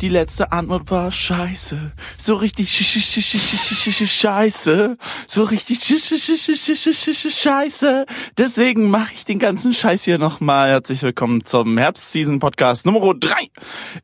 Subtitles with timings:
[0.00, 1.92] Die letzte Antwort war scheiße.
[2.16, 4.96] So richtig scheiße.
[5.28, 5.80] So richtig
[7.30, 8.06] scheiße.
[8.38, 10.70] Deswegen mache ich den ganzen Scheiß hier nochmal.
[10.70, 13.30] Herzlich willkommen zum Herbst-Season-Podcast Nummer 3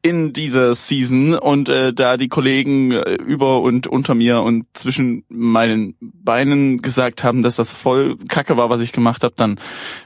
[0.02, 1.34] in dieser Season.
[1.34, 7.24] Und äh, da die Kollegen äh, über und unter mir und zwischen meinen Beinen gesagt
[7.24, 9.58] haben, dass das voll Kacke war, was ich gemacht habe, dann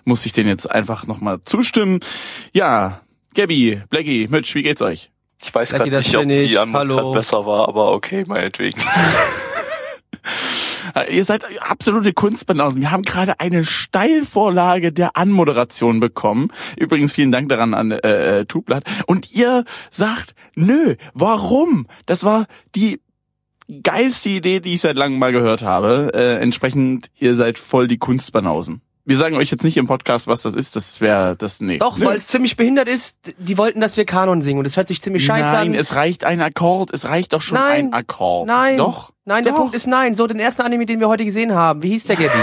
[0.04, 1.98] muss ich den jetzt einfach nochmal zustimmen.
[2.52, 3.00] Ja,
[3.34, 5.10] Gabby, Blackie, Mitch, wie geht's euch?
[5.42, 8.80] Ich weiß gerade nicht, ob die grad besser war, aber okay, meinetwegen.
[10.94, 12.80] Äh, Ihr seid absolute Kunstbanausen.
[12.80, 16.48] Wir haben gerade eine Steilvorlage der Anmoderation bekommen.
[16.76, 18.84] Übrigens vielen Dank daran an äh, äh, Tublatt.
[19.06, 21.86] Und ihr sagt, nö, warum?
[22.06, 23.00] Das war die
[23.82, 26.10] geilste Idee, die ich seit langem mal gehört habe.
[26.14, 28.82] Äh, entsprechend, ihr seid voll die Kunstbanausen.
[29.10, 30.76] Wir sagen euch jetzt nicht im Podcast, was das ist.
[30.76, 31.78] Das wäre das nee.
[31.78, 33.18] Doch, weil es ziemlich behindert ist.
[33.38, 35.74] Die wollten, dass wir Kanon singen und das hört sich ziemlich scheiße Nein, an.
[35.74, 36.94] es reicht ein Akkord.
[36.94, 37.86] Es reicht doch schon Nein.
[37.86, 38.46] ein Akkord.
[38.46, 39.10] Nein, Doch.
[39.24, 39.58] Nein, der Doch.
[39.58, 40.14] Punkt ist nein.
[40.14, 41.82] So, den ersten Anime, den wir heute gesehen haben.
[41.82, 42.38] Wie hieß der, Gabby?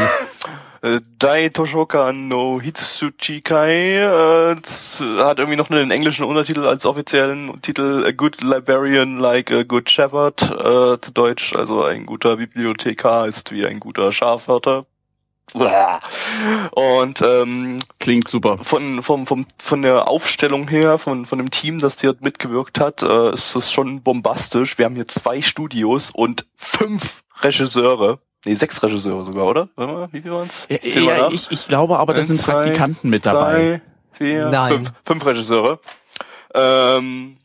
[1.19, 8.03] Dai Toshoka no Hitsuchikai äh, das hat irgendwie noch einen englischen Untertitel als offiziellen Titel
[8.05, 13.51] A Good Librarian Like a Good Shepherd äh, zu Deutsch, also ein guter Bibliothekar ist
[13.51, 14.85] wie ein guter Schafhörter.
[15.53, 18.57] Und ähm, Klingt super.
[18.57, 23.01] von, vom, vom, von der Aufstellung her, von, von dem Team, das hier mitgewirkt hat,
[23.01, 24.77] äh, ist es schon bombastisch.
[24.77, 28.19] Wir haben hier zwei Studios und fünf Regisseure.
[28.45, 29.69] Nee, sechs Regisseure sogar, oder?
[29.75, 30.67] Warte mal, wie viel waren's?
[30.69, 33.53] Ja, ja, ich, ich glaube aber, das Eins, sind zwei, Praktikanten mit dabei.
[33.53, 33.81] Drei,
[34.13, 34.73] vier, Nein.
[34.73, 35.79] fünf, fünf Regisseure.
[36.53, 37.37] Ähm,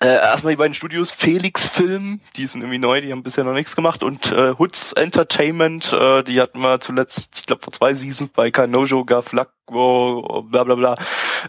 [0.00, 3.52] äh, erstmal die beiden Studios, Felix Film, die sind irgendwie neu, die haben bisher noch
[3.52, 7.94] nichts gemacht und äh, Hoods Entertainment, äh, die hatten wir zuletzt, ich glaube vor zwei
[7.94, 10.94] Seasons bei Kanojo Gaflakwo, bla bla bla.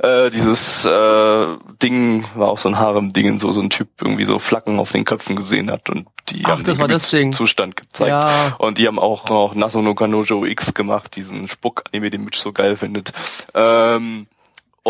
[0.01, 1.47] Äh, dieses äh,
[1.81, 5.05] Ding war auch so ein Harem-Ding, so so ein Typ irgendwie so Flacken auf den
[5.05, 7.31] Köpfen gesehen hat und die Ach, haben das den war das Ding.
[7.33, 8.09] Zustand gezeigt.
[8.09, 8.55] Ja.
[8.57, 12.51] Und die haben auch noch Naso no Kanojo X gemacht, diesen Spuck-Anime, den Mitch so
[12.51, 13.13] geil findet.
[13.53, 14.27] Ähm,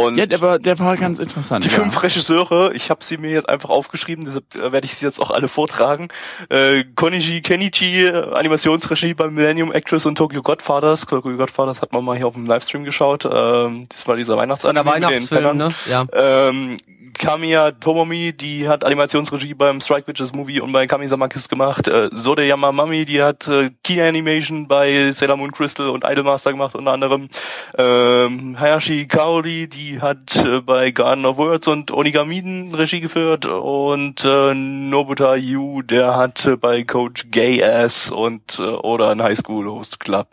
[0.06, 1.64] und Ja, der war, der war ganz interessant.
[1.66, 1.76] die ja.
[1.76, 5.22] fünf Regisseure, ich habe sie mir jetzt einfach aufgeschrieben, deshalb äh, werde ich sie jetzt
[5.22, 6.10] auch alle vortragen.
[6.50, 11.06] Äh, Konichi Kenichi, äh, Animationsregie bei Millennium Actress und Tokyo Godfathers.
[11.06, 13.26] Tokyo Godfathers hat man mal hier auf dem Livestream geschaut.
[13.26, 15.70] Ähm, das war dieser Von Weihnachtsanime der mit den Weihnachtsfilm, ne?
[15.90, 16.06] Ja.
[16.14, 16.78] Ähm,
[17.14, 21.88] Kamiya Tomomi, die hat Animationsregie beim Strike Witches Movie und bei Kamisama Kiss gemacht.
[21.88, 26.76] Äh, Sode Yamamami, die hat äh, Key Animation bei Sailor Moon Crystal und Idolmaster gemacht
[26.76, 27.30] unter anderem.
[27.78, 34.24] Ähm, Hayashi Kaori, die hat äh, bei Garden of Words und Onigamiden Regie geführt und
[34.26, 39.38] äh, Nobuta Yu, der hat äh, bei Coach Gay Ass und äh, oder ein High
[39.38, 40.28] School Host Club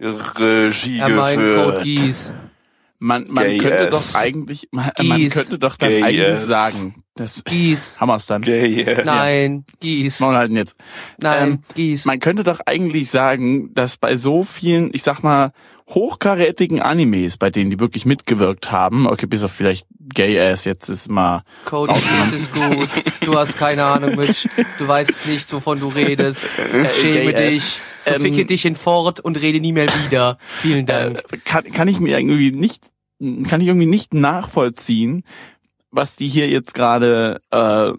[0.00, 1.84] Regie meint geführt.
[2.98, 4.12] Man, man Gay könnte ass.
[4.12, 5.34] doch eigentlich, man, man Gies.
[5.34, 6.46] könnte doch dann Gay eigentlich ass.
[6.46, 7.42] sagen, das
[8.00, 8.42] haben wir's dann.
[8.42, 9.04] Gay Ass.
[9.04, 10.20] Nein, Geass.
[10.20, 10.76] Maul halten jetzt.
[11.20, 12.04] Nein, Ähm, Geass.
[12.04, 15.52] Man könnte doch eigentlich sagen, dass bei so vielen, ich sag mal,
[15.88, 20.88] hochkarätigen Animes, bei denen die wirklich mitgewirkt haben, okay, bis auf vielleicht Gay Ass, jetzt
[20.88, 22.88] ist mal, Cody Geass ist gut.
[23.20, 24.48] Du hast keine Ahnung, Mitch.
[24.78, 26.46] Du weißt nicht, wovon du redest.
[27.00, 27.80] Schäme Gay dich.
[28.06, 30.38] So Ähm, ficke dich in Fort und rede nie mehr wieder.
[30.56, 31.22] Vielen Dank.
[31.32, 32.84] äh, kann, kann ich mir irgendwie nicht,
[33.48, 35.24] kann ich irgendwie nicht nachvollziehen,
[35.90, 37.92] was die hier jetzt gerade, äh,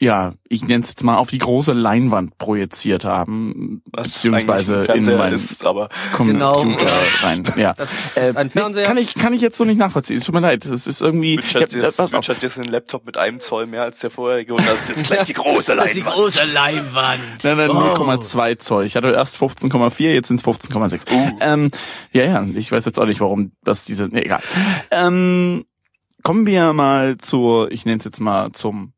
[0.00, 5.04] ja, ich nenne es jetzt mal auf die große Leinwand projiziert haben, Was beziehungsweise in
[5.04, 6.60] meinen ist, aber Genau.
[6.62, 6.90] Computer
[7.22, 7.44] rein.
[7.56, 7.74] Ja.
[7.74, 8.86] Das Äh, ist ein nee, Fernseher.
[8.86, 10.16] kann ich kann ich jetzt so nicht nachvollziehen.
[10.18, 10.64] Es tut mir leid.
[10.68, 11.36] Das ist irgendwie.
[11.36, 12.00] Mitch hat, Ja, jetzt.
[12.12, 14.88] Mitch hat jetzt einen Laptop mit einem Zoll mehr als der vorherige und das ist
[14.88, 16.16] jetzt gleich die große Das ist die Leinwand.
[16.16, 17.20] große Leinwand.
[17.44, 17.74] Nein, nein, Oh.
[17.74, 18.84] 0,2 Zoll.
[18.84, 21.00] Ich hatte erst 15,4, jetzt sind es 15,6.
[21.12, 21.36] Uh.
[21.40, 21.70] Ähm,
[22.12, 24.06] ja, ja, ich weiß jetzt auch nicht, warum das diese.
[24.06, 24.40] Nee, egal.
[24.90, 25.64] Ähm,
[26.22, 28.92] kommen wir mal zur, ich nenne es jetzt mal zum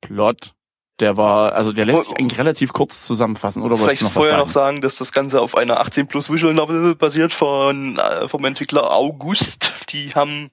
[0.00, 0.52] Plot.
[1.00, 2.14] Der war, also der lässt sich Oh.
[2.18, 4.42] eigentlich relativ kurz zusammenfassen, oder Vielleicht noch vorher sagen?
[4.42, 8.44] noch sagen, dass das Ganze auf einer 18 plus Visual Novel basiert von äh, vom
[8.44, 9.74] Entwickler August.
[9.90, 10.50] Die haben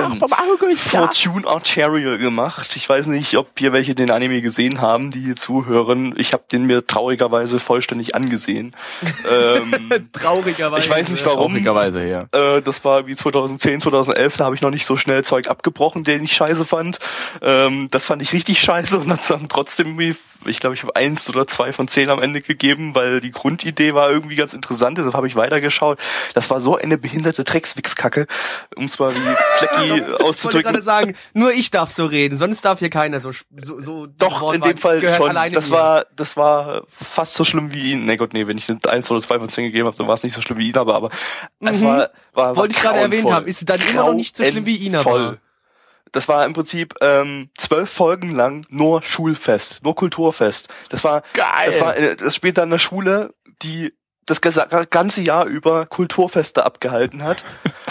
[0.00, 0.76] Vom ja.
[0.76, 2.76] Fortune Arterial gemacht.
[2.76, 6.14] Ich weiß nicht, ob hier welche den Anime gesehen haben, die hier zuhören.
[6.16, 8.74] Ich habe den mir traurigerweise vollständig angesehen.
[9.30, 10.84] ähm, Traurigerweise.
[10.84, 11.52] ich weiß nicht warum.
[11.52, 12.26] Traurigerweise, ja.
[12.32, 16.04] Äh, das war wie 2010, 2011, da habe ich noch nicht so schnell Zeug abgebrochen,
[16.04, 16.98] den ich scheiße fand.
[17.42, 20.96] Ähm, das fand ich richtig scheiße und das haben trotzdem irgendwie ich glaube, ich habe
[20.96, 24.98] eins oder zwei von zehn am Ende gegeben, weil die Grundidee war irgendwie ganz interessant,
[24.98, 25.98] deshalb habe ich weitergeschaut.
[26.34, 28.26] Das war so eine behinderte Dreckswichskacke,
[28.76, 29.18] um es mal wie
[29.58, 30.62] Flecki Ich wollte auszudrücken.
[30.72, 34.52] gerade sagen, nur ich darf so reden, sonst darf hier keiner so so, so Doch,
[34.52, 35.28] in dem Fall schon.
[35.28, 38.06] alleine Das war, das war fast so schlimm wie ihn.
[38.06, 40.22] Nee Gott, nee, wenn ich eins oder zwei von zehn gegeben habe, dann war es
[40.22, 41.10] nicht so schlimm wie ihn, aber, aber
[41.60, 41.84] es Mhm.
[41.84, 44.66] war, war, war Wollte ich gerade erwähnt haben, ist dann immer noch nicht so schlimm
[44.66, 45.38] wie Ina Grauenvoll.
[46.12, 50.68] Das war im Prinzip ähm, zwölf Folgen lang nur Schulfest, nur Kulturfest.
[50.88, 51.66] Das war, Geil.
[51.66, 53.92] das war, äh, das spielt dann eine Schule, die
[54.26, 57.44] das ganze Jahr über Kulturfeste abgehalten hat.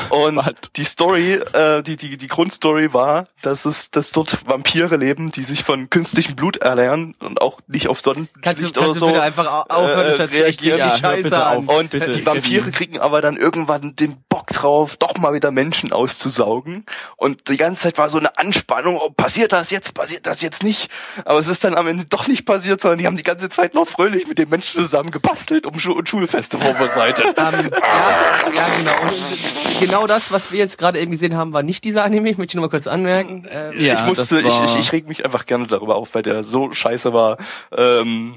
[0.10, 0.42] Und
[0.78, 5.44] die Story, äh, die, die, die Grundstory war, dass es, dass dort Vampire leben, die
[5.44, 9.00] sich von künstlichem Blut erlernen und auch nicht auf Sonnenlicht Kannst du, oder kannst du
[9.00, 9.08] so.
[9.08, 10.80] bitte einfach au- aufhören, das äh, reagieren.
[10.80, 11.58] Ja, hör scheiße an.
[11.70, 11.78] auf.
[11.80, 15.92] Und Bitte, die Vampire kriegen aber dann irgendwann den Bock drauf, doch mal wieder Menschen
[15.92, 16.86] auszusaugen.
[17.18, 20.64] Und die ganze Zeit war so eine Anspannung, oh, passiert das jetzt, passiert das jetzt
[20.64, 20.90] nicht.
[21.26, 23.74] Aber es ist dann am Ende doch nicht passiert, sondern die haben die ganze Zeit
[23.74, 27.26] noch fröhlich mit den Menschen zusammen gebastelt um Schu und Schulfeste vorbereitet.
[27.38, 28.92] Ähm, ja, ja, genau.
[29.90, 32.30] Genau das, was wir jetzt gerade eben gesehen haben, war nicht dieser Anime.
[32.30, 33.46] Ich möchte nur mal kurz anmerken.
[33.46, 36.44] Äh, Ja, ich musste, ich, ich, ich reg mich einfach gerne darüber auf, weil der
[36.44, 37.38] so scheiße war.
[37.76, 38.36] Ähm,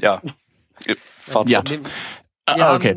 [0.00, 0.22] ja.
[1.18, 1.58] Fahrt Ja.
[1.60, 1.78] fort.
[2.46, 2.96] Ah, Ja, okay.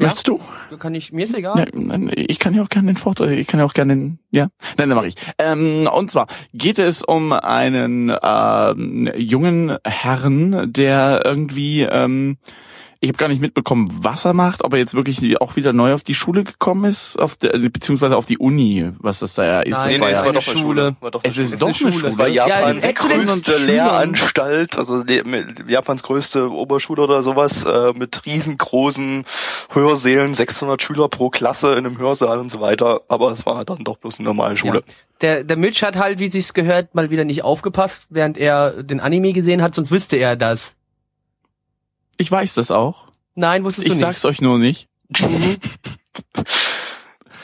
[0.00, 0.06] Ja?
[0.06, 0.40] Möchtest du?
[0.78, 1.56] kann ich, mir ist egal.
[1.56, 4.18] Nein, nein, ich kann ja auch gerne den Vortrag, ich kann ja auch gerne den,
[4.30, 4.46] ja,
[4.76, 5.16] nein, dann mache ich.
[5.38, 12.38] Ähm, und zwar geht es um einen ähm, jungen Herrn, der irgendwie, ähm,
[13.00, 15.94] ich habe gar nicht mitbekommen, was er macht, ob er jetzt wirklich auch wieder neu
[15.94, 19.70] auf die Schule gekommen ist, auf der, beziehungsweise auf die Uni, was das da ist.
[19.70, 20.80] Nein, das Nee, war nee, ja, es war eine doch eine Schule.
[20.82, 20.96] Schule.
[21.00, 21.92] War doch eine Es ist doch eine Schule.
[21.92, 22.02] Schule.
[22.04, 23.56] Das war Japans Ja, größte.
[23.66, 25.04] Lehranstalt, also
[25.68, 29.24] Japans größte Oberschule oder sowas, äh, mit riesengroßen
[29.72, 33.02] Hörsälen, 600 Schüler pro Klasse in einem Hörsaal und so weiter.
[33.08, 34.82] Aber es war dann doch bloß eine normale Schule.
[34.86, 34.94] Ja.
[35.20, 39.00] Der, der Mitch hat halt, wie sich's gehört, mal wieder nicht aufgepasst, während er den
[39.00, 40.74] Anime gesehen hat, sonst wüsste er das.
[42.18, 43.06] Ich weiß das auch.
[43.34, 44.88] Nein, wusstest Ich du sag's euch nur nicht.
[45.08, 45.62] nicht.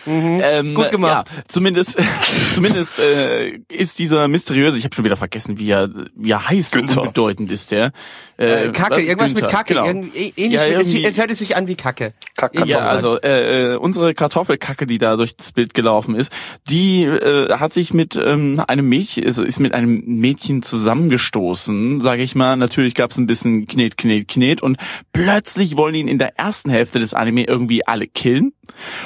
[0.06, 0.40] Mhm.
[0.42, 1.30] Ähm, Gut gemacht.
[1.34, 1.98] Ja, zumindest,
[2.54, 6.72] zumindest äh, ist dieser mysteriöse, ich habe schon wieder vergessen, wie er, wie er heißt,
[6.74, 7.02] Günther.
[7.02, 7.92] unbedeutend ist der.
[8.36, 9.74] Äh, Kacke, äh, irgendwas mit Günther, Kacke.
[9.74, 9.86] Genau.
[9.86, 12.12] Irgendwie, ähnlich Ja, mit, es, hört sich an wie Kacke.
[12.36, 16.32] Kack, Ja, also äh, äh, unsere Kartoffelkacke, die da durch das Bild gelaufen ist,
[16.68, 22.22] die äh, hat sich mit ähm, einem Mädchen, also ist mit einem Mädchen zusammengestoßen, sage
[22.22, 22.56] ich mal.
[22.56, 24.76] Natürlich gab es ein bisschen Knet, Knet, Knet und
[25.12, 28.52] plötzlich wollen ihn in der ersten Hälfte des Anime irgendwie alle killen.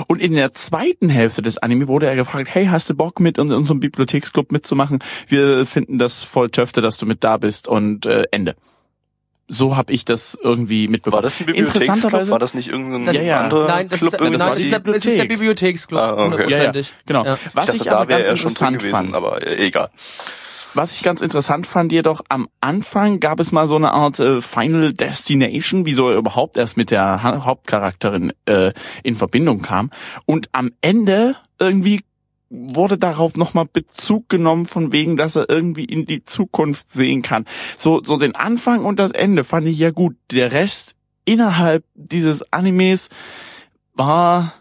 [0.07, 3.39] Und in der zweiten Hälfte des Anime wurde er gefragt, hey, hast du Bock mit
[3.39, 4.99] in unserem Bibliotheksclub mitzumachen?
[5.27, 8.55] Wir finden das voll töfte, dass du mit da bist und äh, Ende.
[9.51, 11.15] So habe ich das irgendwie mitbekommen.
[11.15, 11.83] war das ein Bibliotheksclub?
[11.83, 13.41] Interessanterweise- War das nicht irgendein Das- Ja, ja.
[13.41, 14.13] anderer Nein, das Club?
[14.13, 15.29] ist, nein, nein, das ist, der, es ist der Bibliothek.
[15.29, 16.01] Bibliotheksclub.
[16.01, 16.19] Ah, okay.
[16.19, 16.95] Ja, ja, hundertprozentig.
[17.07, 17.25] genau.
[17.25, 17.39] Ja.
[17.55, 19.89] Was ich ich, dachte, aber da wäre ganz er interessant gewesen, fand, aber äh, egal.
[20.75, 24.41] Was ich ganz interessant fand, jedoch am Anfang gab es mal so eine Art äh,
[24.41, 28.73] Final Destination, wieso er überhaupt erst mit der ha Hauptcharakterin äh,
[29.03, 29.91] in Verbindung kam.
[30.27, 32.01] Und am Ende irgendwie
[32.51, 37.45] wurde darauf nochmal Bezug genommen, von wegen, dass er irgendwie in die Zukunft sehen kann.
[37.77, 40.17] So, so den Anfang und das Ende fand ich ja gut.
[40.31, 40.95] Der Rest
[41.25, 43.11] innerhalb dieses Animes
[43.95, 44.55] war,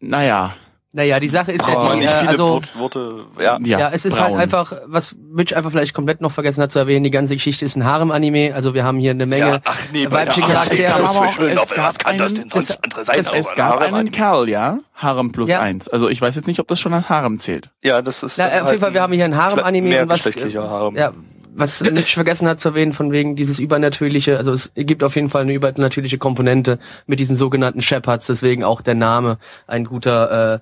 [0.00, 0.54] naja,
[0.96, 3.58] Naja, die Sache ist ja man die, nicht äh, viele also, Wort- Worte, ja.
[3.64, 4.26] ja, ja, es ist braun.
[4.30, 7.64] halt einfach, was Mitch einfach vielleicht komplett noch vergessen hat zu erwähnen, die ganze Geschichte
[7.64, 11.02] ist ein Harem-Anime, also wir haben hier eine Menge Ja, ach nee, weibliche Charaktere.
[11.02, 13.16] Was kann das einen- denn sonst das- andere sein?
[13.18, 13.98] Es, außer es gab Harem-Anime?
[13.98, 14.78] einen Kerl, ja?
[14.94, 15.60] Harem plus Ja.
[15.60, 15.88] eins.
[15.88, 17.70] Also ich weiß jetzt nicht, ob das schon als Harem zählt.
[17.82, 18.38] Ja, das ist.
[18.38, 20.94] Na, auf jeden Fall, wir haben hier ein Harem-Anime und was, mehrgeschlechtlicher Harem.
[20.96, 21.10] ja,
[21.56, 25.30] was Mitch vergessen hat zu erwähnen, von wegen dieses übernatürliche, also es gibt auf jeden
[25.30, 29.38] Fall eine übernatürliche Komponente mit diesen sogenannten Shepherds, deswegen auch der Name.
[29.66, 30.58] Ein guter äh,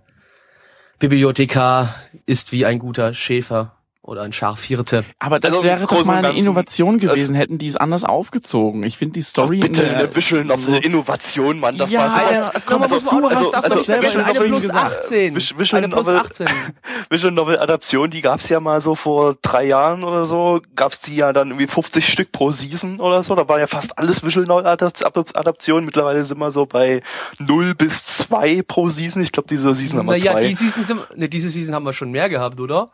[1.02, 3.72] Bibliothekar ist wie ein guter Schäfer
[4.04, 5.04] oder ein Schafhirte.
[5.20, 8.82] Aber das Also wäre doch mal eine Innovation gewesen, hätten die es anders aufgezogen.
[8.82, 12.08] Ich finde die Story Bitte, in der, eine Visual Novel Innovation, Mann, das Ja, war
[12.10, 12.24] so.
[12.24, 14.20] Alter, komm, also, muss man auch noch also, also, vergessen.
[14.22, 15.34] Eine plus 18.
[15.36, 16.46] Vis- Visual Eine plus Novel- 18.
[17.10, 21.14] Visual Novel Adaption, die gab's ja mal so vor drei Jahren oder so, gab's die
[21.16, 24.46] ja dann irgendwie 50 Stück pro Season oder so, da war ja fast alles Visual
[24.46, 27.02] Novel Adap- Adaption, mittlerweile sind wir so bei
[27.38, 30.40] 0 bis 2 pro Season, ich glaube diese Season haben wir Naja, zwei.
[30.48, 32.88] die Season sind, ne, diese Season haben wir schon mehr gehabt, oder?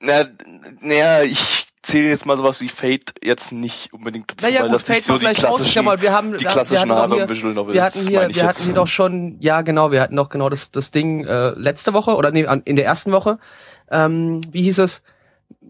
[0.00, 0.24] Na,
[0.80, 4.74] naja, ich zähle jetzt mal sowas wie Fate jetzt nicht unbedingt dazu, Naja, weil gut,
[4.76, 6.02] das nicht Fate so war die klassischen, ausgeklammert.
[6.02, 8.42] Wir haben, die wir- wir klassischen hatten hier- Visual Novels, Wir hatten hier, wir jetzt.
[8.42, 11.92] hatten hier doch schon, ja genau, wir hatten doch genau das, das Ding äh, letzte
[11.94, 13.38] Woche oder nee, in der ersten Woche.
[13.90, 15.02] Ähm, wie hieß es?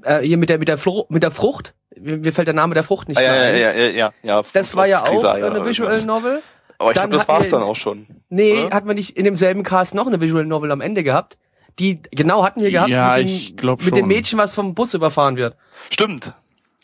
[0.03, 1.75] Äh, hier mit der mit der Flo mit der Frucht.
[1.99, 3.57] Mir, mir fällt der Name der Frucht nicht Ah, ja, ein.
[3.57, 4.43] ja, ja, ja, ja.
[4.53, 6.03] Das war ja auch Grisaya eine Visual.
[6.05, 6.43] Novel.
[6.79, 8.07] Aber ich glaube, das war's wir- dann auch schon.
[8.29, 8.75] Nee, Oder?
[8.75, 11.37] hat man nicht in demselben Cast noch eine Visual Novel am Ende gehabt?
[11.79, 14.09] Die genau hatten wir gehabt Ja, mit, dem, ich glaub mit dem schon.
[14.09, 15.57] Mädchen, was vom Bus überfahren wird.
[15.91, 16.33] Stimmt.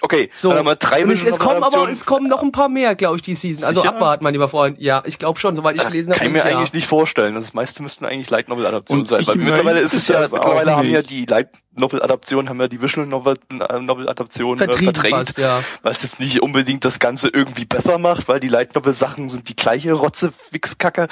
[0.03, 2.53] Okay, So, dann haben wir drei und es, es kommen aber es kommen noch ein
[2.53, 3.65] paar mehr, glaube ich, die Season.
[3.65, 3.95] Also Sicher?
[3.95, 4.81] abwarten, mein lieber Freund.
[4.81, 6.21] Ja, ich glaube schon, soweit ich gelesen habe.
[6.21, 6.57] Kann ich mir ja.
[6.57, 7.35] eigentlich nicht vorstellen.
[7.35, 9.27] Das meiste müssten eigentlich Light Novel Adaptionen sein.
[9.27, 12.83] Weil mittlerweile ist es ja, mittlerweile haben ja die Light Novel Adaptionen, haben ja die
[12.83, 15.09] Visual Novel, äh, Novel Adaptionen äh, verdrängt.
[15.09, 15.63] fast, ja.
[15.83, 19.49] Was jetzt nicht unbedingt das Ganze irgendwie besser macht, weil die Light Novel Sachen sind
[19.49, 21.07] die gleiche Rotze, Wichskacke.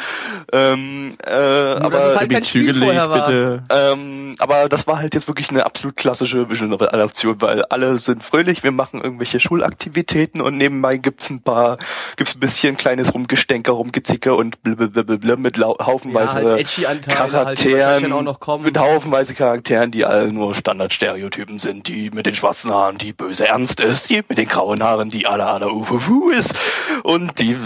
[0.53, 3.27] Ähm, äh, aber, halt zügelig, war.
[3.27, 3.63] bitte.
[3.71, 7.99] ähm, aber das war halt jetzt wirklich eine absolut klassische Visual Novel Adaption, weil alle
[7.99, 11.79] sind fröhlich, wir machen irgendwelche Schulaktivitäten und nebenbei gibt's ein paar,
[12.17, 18.23] gibt's ein bisschen kleines Rumgestänker, Rumgezicke und blablabla mit haufenweise Ja, halt halt, Charakteren, auch
[18.23, 18.65] noch kommen.
[18.65, 23.47] mit haufenweise Charakteren, die alle nur Standardstereotypen sind, die mit den schwarzen Haaren, die böse
[23.47, 26.55] ernst ist, die mit den grauen Haaren, die ala ala ufufu ist
[27.03, 27.57] und die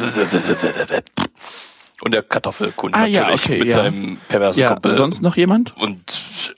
[2.02, 3.74] und der Kartoffelkunde Ah, ja, natürlich okay, mit ja.
[3.76, 5.76] seinem perversen Ja, Kumpel sonst noch jemand?
[5.76, 6.54] und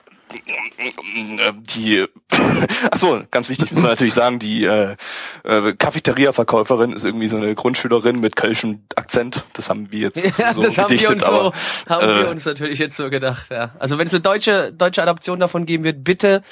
[1.76, 2.06] die
[2.90, 4.96] ach so ganz wichtig muss man natürlich sagen die äh,
[5.44, 10.52] äh, Cafeteria-Verkäuferin ist irgendwie so eine Grundschülerin mit kölschem Akzent das haben wir jetzt Ja,
[10.52, 11.52] so das haben wir gedichtet uns so, aber
[11.88, 13.70] haben wir äh, uns natürlich jetzt so gedacht, ja.
[13.78, 16.42] Also wenn es eine deutsche, deutsche Adaption davon geben wird, bitte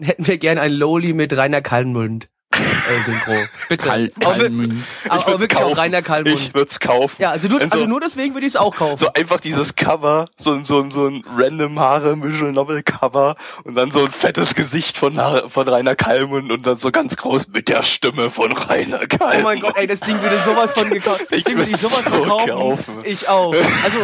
[0.00, 2.28] hätten wir gerne ein Loli mit Rainer Kalmund
[2.88, 3.32] äh, Synchro.
[3.68, 3.86] Bitte.
[3.88, 4.84] Kal Kalmund.
[5.08, 5.78] aber, ich aber wirklich auch kaufen.
[5.78, 6.34] Rainer Kalmund.
[6.34, 8.98] ich würd's kaufen ja, also, du, Wenn also nur deswegen würde ich es auch kaufen.
[8.98, 13.36] so einfach dieses Cover, so, ein so, ein so ein random Haare Visual Novel Cover
[13.64, 17.48] und dann so ein fettes Gesicht von, von Rainer Kalmund und dann so ganz groß
[17.48, 19.40] mit der Stimme von Rainer Kalmund.
[19.40, 21.26] Oh mein Gott, ey, das Ding würde sowas von gekauft.
[21.30, 22.48] Das Ich Ding würde sowas von so kaufen.
[22.50, 22.94] kaufen.
[23.04, 23.54] Ich auch.
[23.84, 23.98] Also,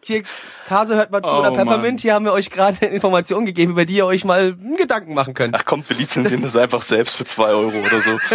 [0.00, 0.22] hier,
[0.70, 1.66] Hase hört mal zu Oh oder Mann.
[1.66, 5.34] Peppermint, hier haben wir euch gerade Informationen gegeben, über die ihr euch mal Gedanken machen
[5.34, 5.54] könnt.
[5.56, 8.18] Ach kommt, wir lizenzieren das einfach selbst für zwei Euro oder so.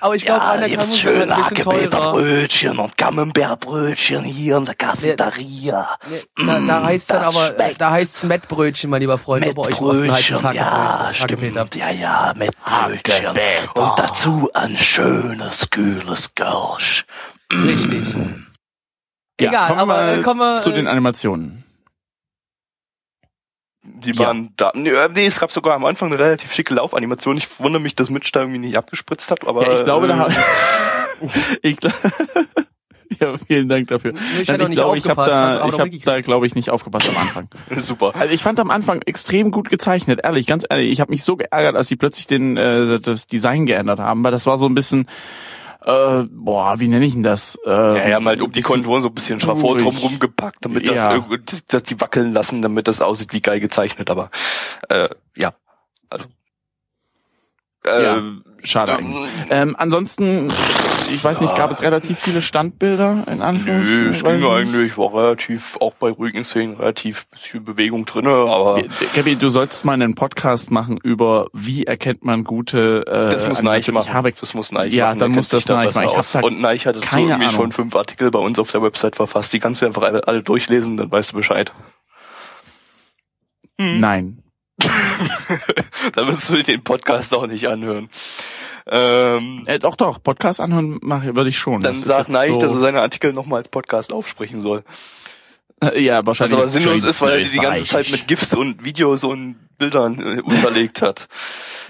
[0.00, 2.12] Aber ich glaube, Rainer Kalmund wäre halt ein bisschen teurer.
[2.12, 5.96] Brötchen und Camembert-Brötchen hier in der Cafeteria.
[6.10, 7.80] Nee, da, da heißt dann das aber, äh, schmeckt.
[7.80, 9.46] da heißt's Mettbrötchen, mein lieber Freund.
[9.46, 11.66] Mit aber euch im Osten heißt es Brötchen, ja, Hackepeter.
[11.66, 11.74] stimmt.
[11.76, 13.38] Ja, ja, mit Brötchen.
[13.74, 17.06] Und dazu ein schönes, kühles Gölsch.
[17.50, 18.04] Richtig.
[19.40, 21.63] Ja, Egal, kommen wir aber, äh, kommen wir, zu äh, den Animationen.
[23.86, 24.26] Die Ja.
[24.26, 24.72] waren da.
[24.74, 27.36] Nee, äh, nee, es gab sogar am Anfang eine relativ schicke Laufanimation.
[27.36, 29.62] Ich wundere mich, dass Mitch da irgendwie nicht abgespritzt hat, aber.
[29.66, 30.34] Ja, ich glaube, da äh, habe
[31.62, 31.76] ich.
[33.20, 34.14] ja, vielen Dank dafür.
[34.40, 37.08] Ich Nein, ich glaube, ich habe da, also, ich wirklich- da, glaube ich, nicht aufgepasst
[37.10, 37.48] am Anfang.
[37.80, 38.12] Super.
[38.18, 40.90] Also ich fand am Anfang extrem gut gezeichnet, ehrlich, ganz ehrlich.
[40.90, 44.32] Ich habe mich so geärgert, als sie plötzlich den äh, das Design geändert haben, weil
[44.32, 45.08] das war so ein bisschen,
[45.84, 47.58] äh, boah, wie nenne ich denn das?
[47.66, 50.96] Äh, Ja, haben halt um die Konturen so ein bisschen schraffort drum rumgepackt, damit das
[50.96, 51.18] Ja.
[51.44, 54.30] dass, dass die wackeln lassen, damit das aussieht wie geil gezeichnet, aber
[54.88, 55.54] äh, ja.
[56.10, 56.26] Also.
[57.86, 58.22] Äh, Ja,
[58.64, 59.28] schade eigentlich.
[59.50, 60.48] Ähm, ansonsten,
[61.10, 64.10] ich weiß nicht, gab es relativ viele Standbilder in Nö, Anführungsstrichen?
[64.10, 68.82] es ging eigentlich, war relativ, auch bei ruhigen Szenen relativ bisschen Bewegung drinne, aber
[69.14, 73.62] Gabi, du sollst mal einen Podcast machen über wie erkennt man gute äh, das muss
[73.62, 74.12] Neich machen.
[74.12, 75.18] Habe das muss Neich Ja, machen.
[75.18, 76.08] dann der muss das Neich machen.
[76.08, 77.56] Ich hab da Und Neich hat keine irgendwie Ahnung.
[77.56, 79.52] schon fünf Artikel bei uns auf der Website verfasst.
[79.52, 81.72] Die kannst du einfach alle, alle durchlesen, dann weißt du Bescheid.
[83.78, 84.43] Nein.
[86.14, 88.08] Dann willst du den Podcast auch nicht anhören.
[88.86, 91.80] Ähm, Äh, doch, doch, Podcast anhören mache würde ich schon.
[91.80, 94.84] dann Das sagt Neich, so, dass er seine Artikel nochmal als Podcast aufsprechen soll.
[95.82, 96.58] Äh, ja, Was wahrscheinlich.
[96.58, 97.86] aber sinnlos ist, weil er die die ganze.
[97.86, 101.28] Zeit mit GIFs und Videos und Bildern äh, unterlegt hat.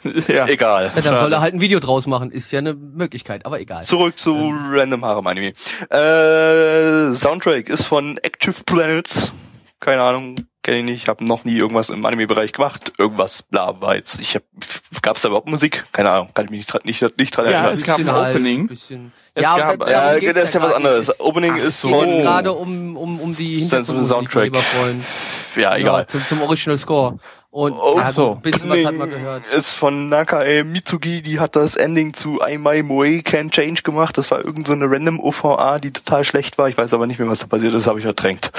[0.29, 0.47] ja.
[0.47, 0.85] Egal.
[0.87, 1.19] Ja, dann Schade.
[1.19, 2.31] soll er halt ein Video draus machen.
[2.31, 3.85] Ist ja eine Möglichkeit, aber egal.
[3.85, 5.53] Zurück zu Random Harem Anime.
[5.91, 9.33] Äh, Soundtrack ist von Active Planets.
[9.81, 11.09] Keine Ahnung, kenne ich nicht.
[11.09, 12.93] Habe noch nie irgendwas im Anime-Bereich gemacht.
[12.99, 14.19] Irgendwas, bla, war jetzt.
[14.19, 14.43] Ich hab,
[15.03, 15.85] gab's da überhaupt Musik?
[15.93, 17.73] Keine Ahnung, kann ich mich nicht, dran- nicht, nicht dran Ja, erinnern.
[17.75, 18.67] es gab ein halt, Opening.
[18.67, 19.13] Bisschen.
[19.35, 21.09] Es ja, gab- ja, geht's das ist ja was anderes.
[21.09, 21.21] nicht.
[21.21, 21.89] Opening Ach ist so.
[21.91, 25.05] Von, gerade um, um, um die Hintergrundmusik, lieber Freund.
[25.57, 26.01] ja, egal.
[26.01, 27.19] Ja, zum, zum Original Score.
[27.51, 28.33] Und Oh, ja, so.
[28.33, 29.47] ein bisschen was hat man gehört.
[29.55, 34.19] Ist von Nakae Mitsugi, die hat das Ending zu I My Moe Can Change gemacht.
[34.19, 36.69] Das war irgend so eine random OVA, die total schlecht war.
[36.69, 38.51] Ich weiß aber nicht mehr, was da passiert ist, habe ich ertränkt.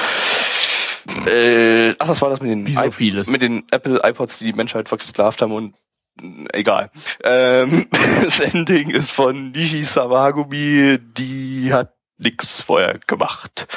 [1.27, 3.27] Äh, ach, das war das mit den Wie so vieles.
[3.29, 5.75] mit den Apple iPods, die die Menschheit versklavt haben und
[6.21, 6.89] mh, egal.
[7.23, 7.87] Ähm,
[8.23, 13.67] das Ending ist von Nishi Sawagumi, die hat nix vorher gemacht.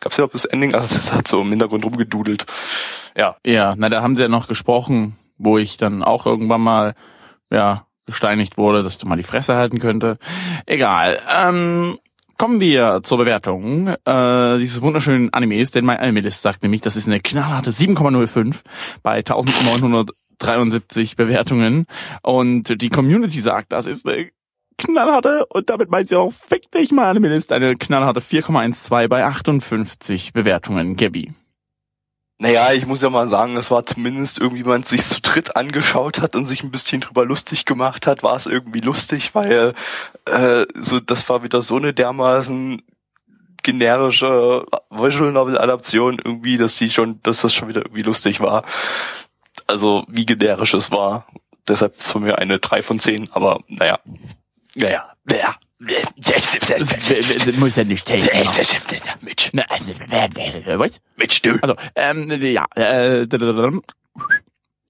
[0.00, 0.74] Gab's überhaupt das Ending?
[0.74, 2.44] Also das hat so im Hintergrund rumgedudelt.
[3.16, 6.94] Ja, Ja, na, da haben sie ja noch gesprochen, wo ich dann auch irgendwann mal,
[7.50, 10.18] ja, gesteinigt wurde, dass du mal die Fresse halten könnte.
[10.66, 11.18] Egal.
[11.42, 11.98] Ähm,
[12.38, 17.06] kommen wir zur Bewertung äh, dieses wunderschönen Animes, denn mein Anime-List sagt nämlich, das ist
[17.06, 18.56] eine knallharte 7,05
[19.02, 21.86] bei 1973 Bewertungen
[22.22, 24.30] und die Community sagt, das ist eine
[24.78, 30.32] knallharte und damit meint sie auch, fick dich mal Anime-List, eine knallharte 4,12 bei 58
[30.32, 30.96] Bewertungen.
[30.96, 31.32] Gabby.
[32.38, 36.20] Naja, ich muss ja mal sagen, es war zumindest irgendwie, man sich zu dritt angeschaut
[36.20, 39.74] hat und sich ein bisschen drüber lustig gemacht hat, war es irgendwie lustig, weil
[40.26, 42.82] äh, so das war wieder so eine dermaßen
[43.62, 48.64] generische Visual Novel Adaption irgendwie, dass sie schon, dass das schon wieder irgendwie lustig war.
[49.66, 51.26] Also wie generisch es war.
[51.66, 53.98] Deshalb ist von mir eine 3 von 10, aber naja.
[54.76, 55.10] Naja.
[55.24, 55.54] Naja.
[55.86, 58.30] Das muss ja nicht helfen.
[59.52, 59.94] Na, also,
[60.78, 61.00] was?
[61.16, 61.58] Mitch, du.
[61.62, 63.26] Also, ähm, ja, äh,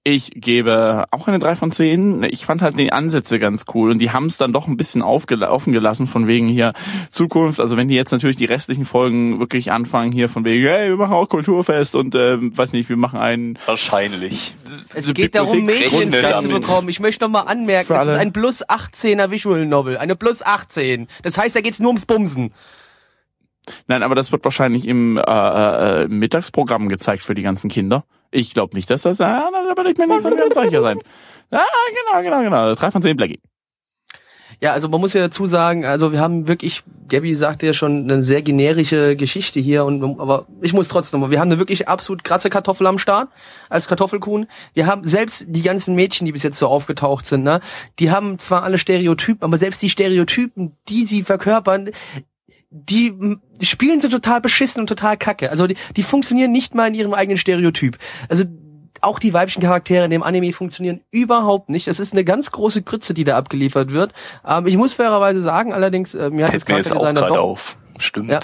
[0.07, 2.23] ich gebe auch eine 3 von 10.
[2.23, 5.01] Ich fand halt die Ansätze ganz cool und die haben es dann doch ein bisschen
[5.01, 6.71] offen gelassen von wegen hier
[7.11, 7.59] Zukunft.
[7.59, 10.95] Also wenn die jetzt natürlich die restlichen Folgen wirklich anfangen hier von wegen, hey, wir
[10.95, 14.55] machen auch Kulturfest und äh, weiß nicht, wir machen einen Wahrscheinlich.
[14.93, 16.87] Es geht darum, Mädchen ins Ganze zu bekommen.
[16.87, 19.97] Ich möchte noch mal anmerken, es ist ein plus 18er Visual Novel.
[19.97, 21.09] Eine plus 18.
[21.23, 22.53] Das heißt, da geht's nur ums Bumsen.
[23.87, 28.05] Nein, aber das wird wahrscheinlich im äh, äh, äh, Mittagsprogramm gezeigt für die ganzen Kinder.
[28.31, 30.99] Ich glaube nicht, dass das, ah, da will ich mir nicht so ganz sicher sein.
[31.51, 32.73] Ah, genau, genau, genau.
[32.73, 33.39] 3 von 10 Blackie.
[34.59, 38.09] Ja, also man muss ja dazu sagen, also wir haben wirklich, Gabby sagte ja schon,
[38.09, 42.23] eine sehr generische Geschichte hier, und aber ich muss trotzdem wir haben eine wirklich absolut
[42.23, 43.29] krasse Kartoffel am Start
[43.69, 44.47] als Kartoffelkuhn.
[44.73, 47.61] Wir haben selbst die ganzen Mädchen, die bis jetzt so aufgetaucht sind, ne,
[47.99, 51.91] die haben zwar alle Stereotypen, aber selbst die Stereotypen, die sie verkörpern,
[52.69, 55.49] die spielen so total beschissen und total kacke.
[55.49, 57.97] Also die, die funktionieren nicht mal in ihrem eigenen Stereotyp.
[58.29, 58.45] Also
[59.01, 61.87] auch die weiblichen Charaktere in dem Anime funktionieren überhaupt nicht.
[61.87, 64.13] Es ist eine ganz große Grütze, die da abgeliefert wird.
[64.45, 67.77] Ähm, ich muss fairerweise sagen, allerdings, äh, mir hat das Fällt jetzt auch doch auf.
[67.99, 68.29] Stimmt.
[68.29, 68.39] Ja.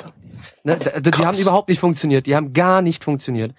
[0.64, 1.26] Ne, die Krass.
[1.26, 2.26] haben überhaupt nicht funktioniert.
[2.26, 3.54] Die haben gar nicht funktioniert.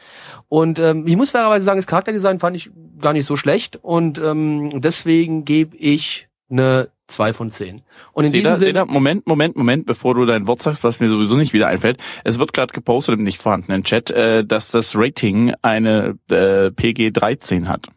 [0.48, 3.76] Und ähm, ich muss fairerweise sagen, das Charakterdesign fand ich gar nicht so schlecht.
[3.76, 7.82] Und ähm, deswegen gebe ich eine 2 von 10.
[8.12, 11.00] Und in Seht diesem Sinne, ihr, Moment, Moment, Moment, bevor du dein Wort sagst, was
[11.00, 11.98] mir sowieso nicht wieder einfällt.
[12.24, 17.10] Es wird gerade gepostet im nicht vorhandenen Chat, äh, dass das Rating eine äh, PG
[17.12, 17.88] 13 hat.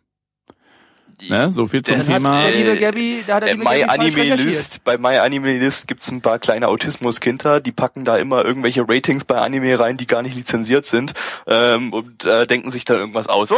[1.27, 1.51] Ne?
[1.51, 2.41] So viel zum Das hat Thema.
[2.43, 4.35] der äh, liebe Gabby, da hat der liebe My Gabby Anime.
[4.35, 8.87] List, bei My Anime List gibt's ein paar kleine Autismuskinder, die packen da immer irgendwelche
[8.87, 11.13] Ratings bei Anime rein, die gar nicht lizenziert sind
[11.47, 13.51] ähm, und äh, denken sich da irgendwas aus.
[13.51, 13.55] Oh,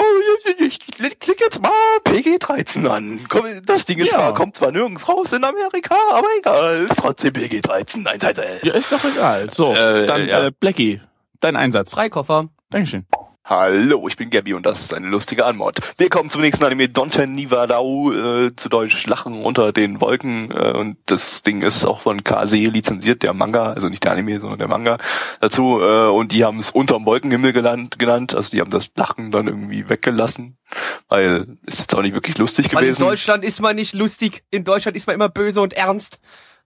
[0.57, 1.71] ich, ich, ich klick jetzt mal
[2.05, 3.19] PG-13 an.
[3.27, 4.19] Komm, das Ding ist Ja.
[4.19, 6.87] zwar, kommt zwar nirgends raus in Amerika, aber egal.
[6.95, 8.03] Trotzdem PG-13.
[8.03, 8.45] Nein, Seite.
[8.63, 9.49] Ja, ist doch egal.
[9.51, 10.45] So, Äh, dann ja.
[10.47, 11.01] äh, Blackie,
[11.41, 11.91] dein Einsatz.
[11.91, 12.47] Freikoffer.
[12.69, 13.05] Dankeschön.
[13.49, 15.79] Hallo, ich bin Gabby und das ist eine lustige Anmod.
[15.97, 20.51] Wir kommen zum nächsten Anime Donte Nivadao, äh, zu Deutsch Lachen unter den Wolken.
[20.51, 24.39] Äh, und das Ding ist auch von Kase lizenziert, der Manga, also nicht der Anime,
[24.39, 24.99] sondern der Manga
[25.41, 25.79] dazu.
[25.81, 28.35] Äh, und die haben es unterm Wolkenhimmel genannt, genannt.
[28.35, 30.59] Also die haben das Lachen dann irgendwie weggelassen,
[31.07, 33.03] weil ist jetzt auch nicht wirklich lustig Weil in gewesen.
[33.03, 34.43] Deutschland ist man nicht lustig.
[34.51, 36.19] In Deutschland ist man immer böse und ernst.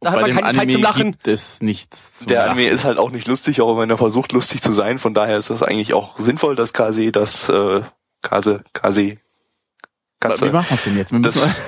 [0.03, 1.11] Da hat Bei man keine Zeit Anime zum Lachen.
[1.11, 2.51] gibt es nichts zum Der Lachen.
[2.51, 4.99] Anime ist halt auch nicht lustig, auch wenn er versucht lustig zu sein.
[4.99, 7.81] Von daher ist das eigentlich auch sinnvoll, dass Kase das äh,
[8.21, 9.17] Kase, Kase,
[10.19, 10.45] Katze.
[10.47, 11.11] Wie machen wir es denn jetzt?
[11.11, 11.51] Wir Das- müssen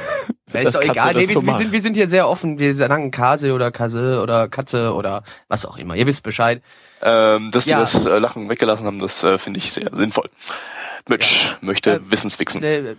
[0.51, 1.13] Das ist doch egal.
[1.13, 2.57] Nee, wir, so wir, sind, wir sind hier sehr offen.
[2.59, 5.95] Wir sagen Kase oder Kase oder Katze oder was auch immer.
[5.95, 6.61] Ihr wisst Bescheid.
[7.01, 7.85] Ähm, dass Ja.
[7.85, 10.29] sie das äh, Lachen weggelassen haben, das äh, finde ich sehr sinnvoll.
[11.07, 12.63] Mitch möchte Äh, Wissenswichsen.
[12.63, 12.95] Äh,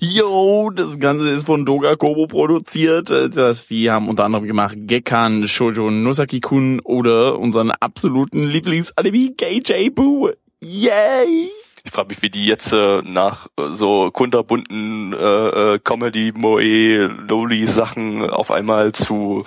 [0.00, 3.10] Yo, das Ganze ist von Doga Kobo produziert.
[3.10, 9.90] Äh, Das, die haben unter anderem gemacht Gekkan, Shoujo Nosaki-kun oder unseren absoluten Lieblingsanime KJ
[9.90, 10.30] Boo.
[10.60, 11.50] Yay!
[11.86, 17.08] Ich frage mich, wie die jetzt äh, nach äh, so kunterbunten äh, äh, Comedy, Moe,
[17.28, 19.44] Loli Sachen auf einmal zu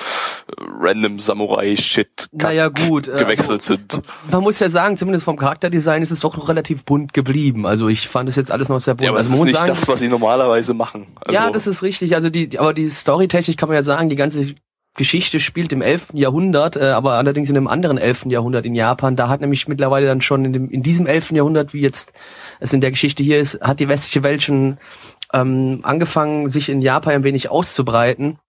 [0.79, 3.07] random Samurai Shit naja, gut.
[3.07, 4.01] äh, gewechselt also, sind.
[4.31, 7.65] Man muss ja sagen, zumindest vom Charakterdesign ist es doch noch relativ bunt geblieben.
[7.65, 9.05] Also ich fand es jetzt alles noch sehr bunt.
[9.05, 11.07] Ja, aber es also ist man muss nicht sagen, das, was sie normalerweise machen.
[11.21, 12.15] Also, ja, das ist richtig.
[12.15, 14.55] Also die, aber die Storytechnisch kann man ja sagen, die ganze
[14.97, 16.07] Geschichte spielt im 11.
[16.13, 18.25] Jahrhundert, äh, aber allerdings in einem anderen 11.
[18.25, 19.15] Jahrhundert in Japan.
[19.15, 21.31] Da hat nämlich mittlerweile dann schon in, dem, in diesem 11.
[21.31, 22.13] Jahrhundert, wie jetzt
[22.59, 24.77] es in der Geschichte hier ist, hat die westliche Welt schon
[25.33, 28.39] ähm, angefangen, sich in Japan ein wenig auszubreiten.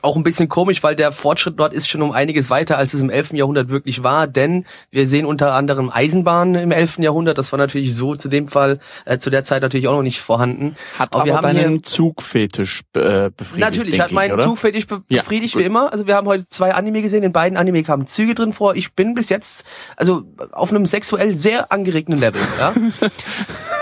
[0.00, 3.02] Auch ein bisschen komisch, weil der Fortschritt dort ist schon um einiges weiter, als es
[3.02, 3.32] im 11.
[3.34, 6.98] Jahrhundert wirklich war, denn wir sehen unter anderem Eisenbahnen im 11.
[7.00, 7.36] Jahrhundert.
[7.36, 10.20] Das war natürlich so zu dem Fall, äh, zu der Zeit natürlich auch noch nicht
[10.20, 10.76] vorhanden.
[10.98, 13.58] Hat Aber aber, wir haben hier- deinen Zugfetisch äh, befriedigt.
[13.58, 14.38] Natürlich, hat meinen?
[14.38, 15.92] Zugfetisch be Ja, befriedigt wie immer.
[15.92, 18.74] Also wir haben heute zwei Anime gesehen, in beiden Anime kamen Züge drin vor.
[18.74, 19.66] Ich bin bis jetzt
[19.98, 22.40] also auf einem sexuell sehr angeregten Level.
[22.58, 22.72] Ja?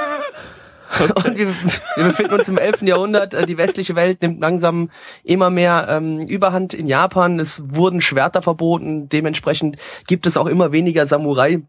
[0.99, 1.49] Und wir,
[1.97, 2.83] wir befinden uns im 11.
[2.83, 3.33] Jahrhundert.
[3.35, 4.91] Äh, Die westliche Welt nimmt langsam
[5.23, 7.39] immer mehr ähm, Überhand in Japan.
[7.39, 9.09] Es wurden Schwerter verboten.
[9.09, 9.77] Dementsprechend
[10.07, 11.63] gibt es auch immer weniger Samurai,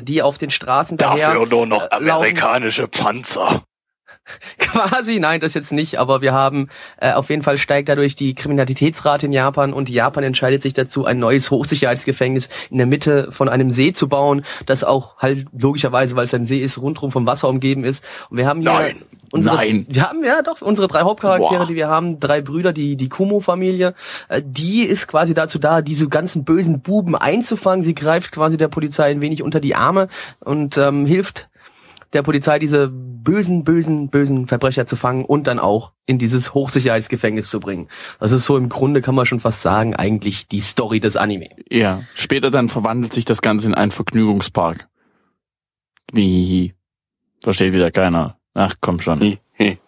[0.00, 2.10] die auf den Straßen daher Dafür nur noch äh, laufen.
[2.10, 3.64] amerikanische Panzer.
[4.58, 8.34] Quasi, nein, das jetzt nicht, aber wir haben äh, auf jeden Fall steigt dadurch die
[8.34, 13.48] Kriminalitätsrate in Japan und Japan entscheidet sich dazu, ein neues Hochsicherheitsgefängnis in der Mitte von
[13.48, 17.26] einem See zu bauen, das auch halt logischerweise, weil es ein See ist, rundrum vom
[17.26, 18.04] Wasser umgeben ist.
[18.30, 19.86] Und wir haben hier Nein, unsere, nein.
[19.88, 21.66] wir haben ja doch unsere drei Hauptcharaktere, Boah.
[21.66, 23.94] die wir haben, drei Brüder, die die Kumo-Familie,
[24.28, 27.82] äh, die ist quasi dazu da, diese ganzen bösen Buben einzufangen.
[27.82, 30.08] Sie greift quasi der Polizei ein wenig unter die Arme
[30.40, 31.48] und ähm, hilft
[32.12, 37.48] der Polizei diese bösen, bösen, bösen Verbrecher zu fangen und dann auch in dieses Hochsicherheitsgefängnis
[37.48, 37.88] zu bringen.
[38.20, 41.48] Das ist so im Grunde, kann man schon fast sagen, eigentlich die Story des Anime.
[41.70, 42.02] Ja.
[42.14, 44.88] Später dann verwandelt sich das Ganze in einen Vergnügungspark.
[46.12, 46.74] Wie
[47.42, 48.36] versteht wieder keiner.
[48.54, 49.20] Ach, komm schon.
[49.20, 49.78] Hi, hi.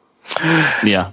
[0.82, 1.12] Ja.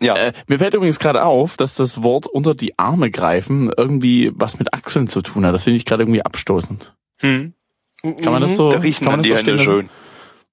[0.00, 4.30] Ja, Äh, mir fällt übrigens gerade auf, dass das Wort unter die Arme greifen irgendwie
[4.34, 5.54] was mit Achseln zu tun hat.
[5.54, 6.94] Das finde ich gerade irgendwie abstoßend.
[7.18, 7.54] hm.
[8.14, 8.70] Kann man das so?
[8.70, 9.88] da riechen kann man das die so Hände stehen schön.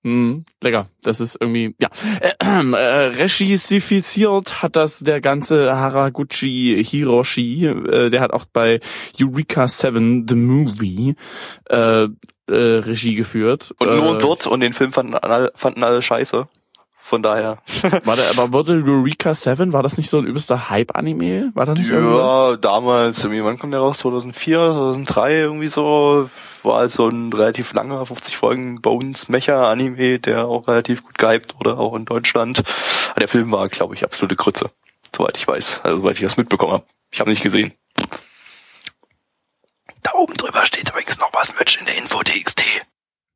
[0.04, 0.90] Mm, lecker.
[1.02, 1.90] Das ist irgendwie, ja.
[2.20, 7.66] Äh, äh, regisifiziert hat das der ganze Haraguchi Hiroshi.
[7.66, 8.82] Äh, der hat auch bei
[9.20, 11.16] Eureka 7, The Movie,
[11.70, 12.10] äh, äh,
[12.48, 13.74] Regie geführt.
[13.80, 16.48] Und nur äh, dort und den Film fanden alle, fanden alle scheiße.
[17.06, 17.58] Von daher.
[18.06, 21.52] Warte, aber wurde Eureka 7, war das nicht so ein übelster Hype-Anime?
[21.54, 22.22] War das nicht irgendwas?
[22.22, 23.98] Ja, damals, irgendwie, wann kommt der raus?
[23.98, 26.30] 2004, 2003 irgendwie so.
[26.64, 31.18] War halt so ein relativ langer, 50 Folgen Bones Mecha Anime, der auch relativ gut
[31.18, 32.64] gehypt wurde, auch in Deutschland.
[33.12, 34.72] Aber der Film war, glaube ich, absolute Grütze.
[35.14, 35.82] Soweit ich weiß.
[35.84, 36.86] Also, soweit ich das mitbekommen habe.
[37.12, 37.74] Ich habe nicht gesehen.
[40.04, 42.64] Da oben drüber steht übrigens noch was mit in der Info TXT.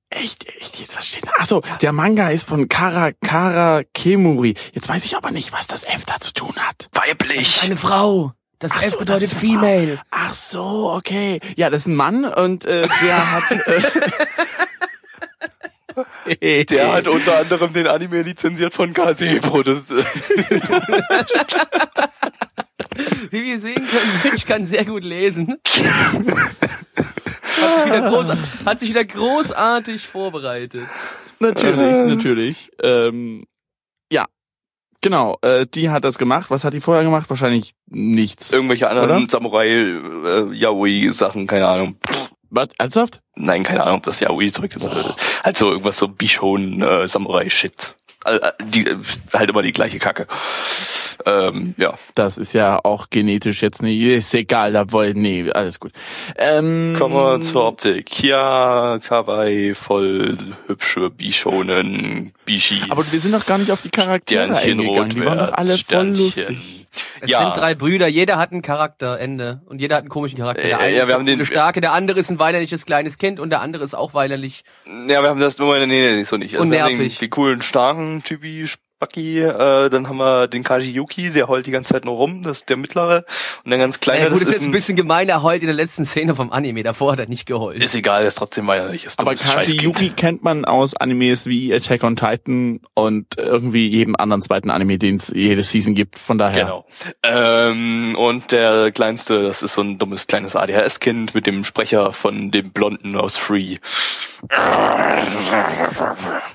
[0.09, 1.31] Echt, echt, jetzt was steht da?
[1.37, 4.55] Achso, der Manga ist von Kara, Kara Kemuri.
[4.73, 6.89] Jetzt weiß ich aber nicht, was das F da zu tun hat.
[6.93, 7.61] Weiblich!
[7.63, 8.31] Eine Frau.
[8.59, 9.99] Das Ach F so, bedeutet das Female.
[10.09, 11.39] Ach so, okay.
[11.57, 13.51] Ja, das ist ein Mann und äh, der hat...
[13.51, 13.81] Äh,
[16.69, 19.63] Der hat unter anderem den Anime lizenziert von Kasebo.
[19.63, 20.03] Das, äh,
[23.31, 25.57] Wie wir sehen können, Mitch kann sehr gut lesen.
[27.61, 28.29] hat, sich wieder groß,
[28.65, 30.83] hat sich wieder großartig vorbereitet.
[31.39, 32.71] Natürlich, natürlich.
[32.81, 33.45] Ähm,
[34.11, 34.25] ja,
[35.01, 35.37] genau.
[35.41, 36.49] Äh, die hat das gemacht.
[36.49, 37.29] Was hat die vorher gemacht?
[37.29, 38.51] Wahrscheinlich nichts.
[38.51, 39.29] irgendwelche anderen Oder?
[39.29, 41.97] Samurai äh, Yaoi Sachen, keine Ahnung.
[42.49, 42.69] Was?
[42.77, 43.21] Ernsthaft?
[43.35, 44.87] Nein, keine Ahnung, ob das Yaoi zurück ist.
[44.87, 46.81] Äh, halt so irgendwas so Bishon
[48.27, 48.97] äh, Die äh,
[49.33, 50.27] halt immer die gleiche Kacke.
[51.25, 51.95] Ähm, ja.
[52.15, 53.99] Das ist ja auch genetisch jetzt nicht.
[54.01, 55.19] Ist egal, da wollen.
[55.19, 55.91] Nee, alles gut.
[56.37, 58.21] Ähm, Kommen wir zur Optik.
[58.23, 60.37] Ja, Kawaii, voll
[60.67, 62.83] hübsche Bishonen, Bishis.
[62.89, 65.09] aber wir sind doch gar nicht auf die Charaktere Sternchen eingegangen.
[65.09, 66.25] Die waren doch alle voll Sternchen.
[66.25, 66.86] lustig.
[67.21, 67.41] Es Ja.
[67.41, 69.61] sind drei Brüder, jeder hat einen Charakter, Ende.
[69.65, 70.63] Und jeder hat einen komischen Charakter.
[70.63, 73.17] Äh, Der eine ja, ist wir haben den- starke, der andere ist ein weinerliches kleines
[73.17, 74.63] Kind und der andere ist auch weinerlich.
[74.85, 76.55] Ja, wir haben das nur, nee, nee, so nicht.
[76.55, 77.19] Und haben den, nervig.
[77.19, 78.65] den coolen, starken Typi,
[78.97, 82.41] Spacki, äh, dann haben wir den Kaji Yuki, der heult die ganze Zeit nur rum,
[82.41, 83.25] das ist der mittlere.
[83.63, 85.61] Und der ganz kleine, Ja, gut, das ist jetzt ist ein bisschen gemein, er heult
[85.61, 87.83] in der letzten Szene vom Anime, davor hat er nicht geheult.
[87.83, 89.05] Ist egal, ist trotzdem weinerlich.
[89.05, 89.83] Ist Aber Scheißkind.
[89.83, 94.97] Yuki kennt man aus Animes wie Attack on Titan und irgendwie jedem anderen zweiten Anime,
[94.97, 96.17] den es jede Season gibt.
[96.17, 96.63] Von daher.
[96.63, 96.85] Genau.
[97.21, 102.49] Ähm, und der kleinste, das ist so ein dummes kleines ADHS-Kind mit dem Sprecher von
[102.49, 103.75] dem Blonden aus Free.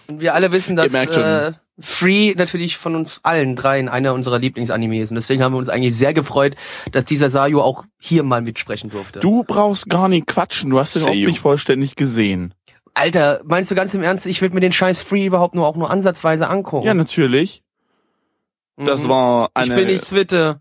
[0.08, 5.10] Wir alle wissen, dass äh, Free natürlich von uns allen dreien einer unserer Lieblingsanimes ist.
[5.10, 6.54] Und deswegen haben wir uns eigentlich sehr gefreut,
[6.92, 9.20] dass dieser Sayu auch hier mal mitsprechen durfte.
[9.20, 12.54] Du brauchst gar nicht quatschen, du hast den Say auch nicht vollständig gesehen.
[12.94, 15.76] Alter, meinst du ganz im Ernst, ich würde mir den scheiß Free überhaupt nur auch
[15.76, 16.86] nur ansatzweise angucken?
[16.86, 17.62] Ja, natürlich.
[18.76, 19.08] Das Mhm.
[19.08, 20.60] war Ich eine bin nicht Zwitte.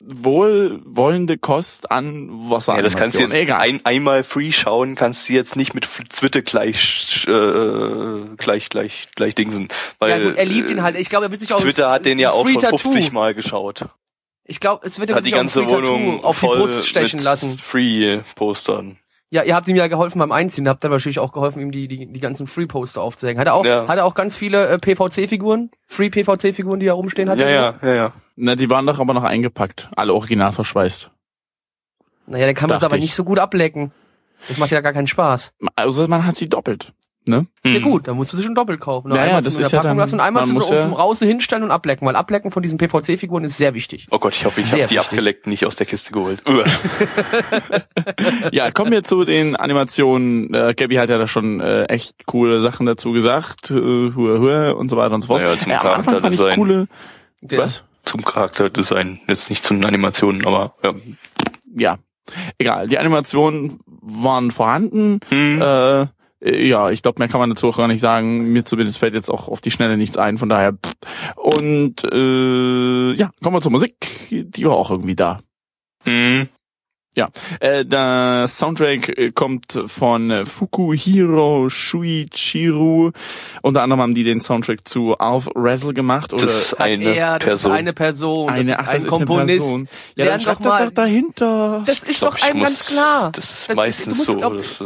[0.00, 2.76] Wohlwollende Kost an Wasser.
[2.76, 3.60] Ja, das kannst du jetzt Egal.
[3.60, 9.34] ein, einmal Free schauen, kannst du jetzt nicht mit Zwitte gleich, äh, gleich, gleich, gleich
[9.34, 9.68] dingsen.
[9.98, 10.96] Weil, ja gut, er liebt ihn halt.
[10.96, 12.78] Ich glaube, er wird sich auch Twitter hat den ja auch Free schon Tattoo.
[12.90, 13.86] 50 Mal geschaut.
[14.44, 17.24] Ich glaube, es wird ihm Hat die ganze Free Wohnung auf die Brust stechen mit
[17.24, 17.58] lassen.
[17.58, 18.98] Free-Postern.
[19.30, 21.88] Ja, ihr habt ihm ja geholfen beim Einziehen, habt dann wahrscheinlich auch geholfen, ihm die,
[21.88, 23.40] die, die ganzen Free-Poster aufzuhängen.
[23.40, 23.88] Hat er auch, Ja.
[23.88, 25.70] hat er auch ganz viele äh, PVC-Figuren?
[25.86, 27.38] Free-PVC-Figuren, die er rumstehen hat?
[27.38, 28.12] Ja, ja, ja, ja.
[28.36, 29.88] Na, die waren doch aber noch eingepackt.
[29.96, 31.10] Alle original verschweißt.
[32.28, 33.02] Naja, der kann man es aber ich.
[33.02, 33.92] nicht so gut ablecken.
[34.48, 35.54] Das macht ja gar keinen Spaß.
[35.74, 36.92] Also man hat sie doppelt.
[37.28, 37.44] Ne?
[37.64, 37.82] Ja Hm.
[37.82, 39.10] gut, dann musst du sie schon doppelt kaufen.
[39.10, 40.74] Ja, ja, einmal das ist der ja Packung dann- lassen und einmal man zum, um
[40.76, 44.06] ja- zum Außen hinstellen und ablecken, weil Ablecken von diesen PVC-Figuren ist sehr wichtig.
[44.12, 46.40] Oh Gott, ich hoffe, ich habe die abgeleckt, nicht aus der Kiste geholt.
[48.52, 50.52] Ja, kommen wir zu den Animationen.
[50.54, 53.70] Äh, Gabby hat ja da schon äh, echt coole Sachen dazu gesagt.
[53.70, 55.42] Äh, hua, hua und so weiter und so fort.
[55.42, 56.54] Ja, zum ich Charakterdesign.
[56.56, 56.86] coole...
[57.42, 57.82] Was?
[58.04, 60.94] Zum Charakterdesign, jetzt nicht zu den Animationen, aber ja.
[61.76, 61.98] Ja,
[62.58, 62.88] egal.
[62.88, 65.20] Die Animationen waren vorhanden.
[65.28, 65.60] Hm.
[65.60, 66.06] Äh, Äh,
[66.40, 68.52] ja, ich glaube, mehr kann man dazu auch gar nicht sagen.
[68.52, 70.72] Mir zumindest fällt jetzt auch auf die Schnelle nichts ein, von daher.
[70.74, 70.92] Pff.
[71.36, 73.94] Und äh, ja, kommen wir zur Musik.
[74.30, 75.40] Die war auch irgendwie da.
[76.04, 76.48] Mhm.
[77.18, 83.12] Ja, äh, der Soundtrack äh, kommt von äh, Fukuhiro Shuichiru.
[83.62, 86.34] Unter anderem haben die den Soundtrack zu Alf Wrestle gemacht.
[86.34, 87.72] Oder Das ist eine er, das Person.
[87.72, 89.48] ist eine Person, eine, das ach, ist das ein ist Komponist.
[89.50, 89.88] Eine Person.
[90.16, 90.84] Ja, Lern dann schreib doch das mal.
[90.88, 91.82] doch dahinter.
[91.86, 93.32] Das ist glaub, doch einem muss- ganz klar.
[93.32, 94.36] Das ist Das ist- meistens musst, so.
[94.36, 94.84] glaub- das ist,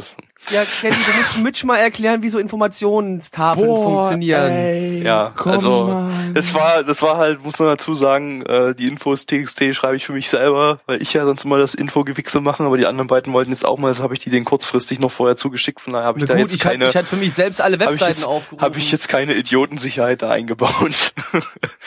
[0.49, 4.51] Ja, Kenny, du musst Mitch mal erklären, wie so Informationstafeln funktionieren.
[4.51, 6.33] Ey, Ja, komm, also Mann.
[6.35, 10.07] das war, das war halt, muss man dazu sagen, äh, die Infos TXT schreibe ich
[10.07, 13.33] für mich selber, weil ich ja sonst immer das Infogewichse machen, aber die anderen beiden
[13.33, 16.07] wollten jetzt auch mal, das habe ich die denen kurzfristig noch vorher zugeschickt, von daher
[16.07, 17.85] habe ich Na da gut, jetzt ich keine, ich hatte für mich selbst alle habe
[17.85, 18.65] ich, Webseiten jetzt, aufgerufen.
[18.65, 21.13] hab ich jetzt keine Idiotensicherheit da eingebaut.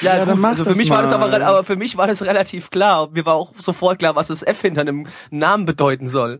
[0.01, 1.41] ja, Ja, dann gut, also für das mich war das aber, mal.
[1.41, 3.09] aber für mich war das relativ klar.
[3.11, 6.39] Mir war auch sofort klar, was das F hinter einem Namen bedeuten soll.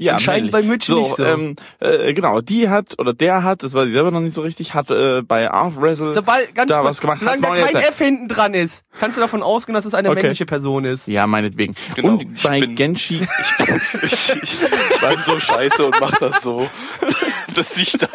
[0.00, 1.24] Ja, Anscheinend bei Mitch so, nicht so.
[1.24, 4.42] Ähm, äh, genau, die hat, oder der hat, das weiß ich selber noch nicht so
[4.42, 7.18] richtig, hat äh, bei Arf Wrestle Sobald, ganz da kurz, was gemacht.
[7.18, 10.20] solange da kein F hinten dran ist, kannst du davon ausgehen, dass es eine Okay.
[10.22, 11.08] männliche Person ist.
[11.08, 11.74] Ja, meinetwegen.
[11.96, 13.26] Genau, und ich bei bin- Genshi,
[14.02, 16.70] ich, ich, ich bin so scheiße und mach das so,
[17.56, 18.06] dass ich da,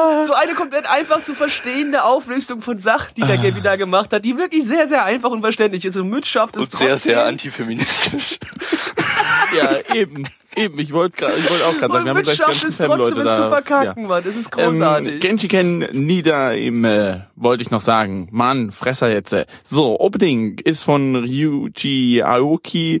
[0.26, 4.24] So eine komplett einfach zu verstehende Auflistung von Sachen, die der Gaby da gemacht hat,
[4.24, 5.96] die wirklich sehr, sehr einfach und verständlich ist.
[5.96, 8.38] Und Mitch schafft es und sehr, sehr antifeministisch.
[9.56, 10.24] ja, eben,
[10.56, 13.18] eben, ich wollte gerade, ich wollte auch gerade sagen, wir haben gleich schafft es trotzdem,
[13.18, 13.36] es da.
[13.36, 14.22] zu verkacken, Mann.
[14.24, 14.66] Das ist Ja.
[14.66, 15.12] großartig.
[15.14, 18.28] Ähm, Genshi Ken Nida im, äh, wollte ich noch sagen.
[18.30, 19.32] Mann, Fresser jetzt.
[19.32, 19.46] äh.
[19.64, 23.00] So, Opening ist von Ryuji Aoki.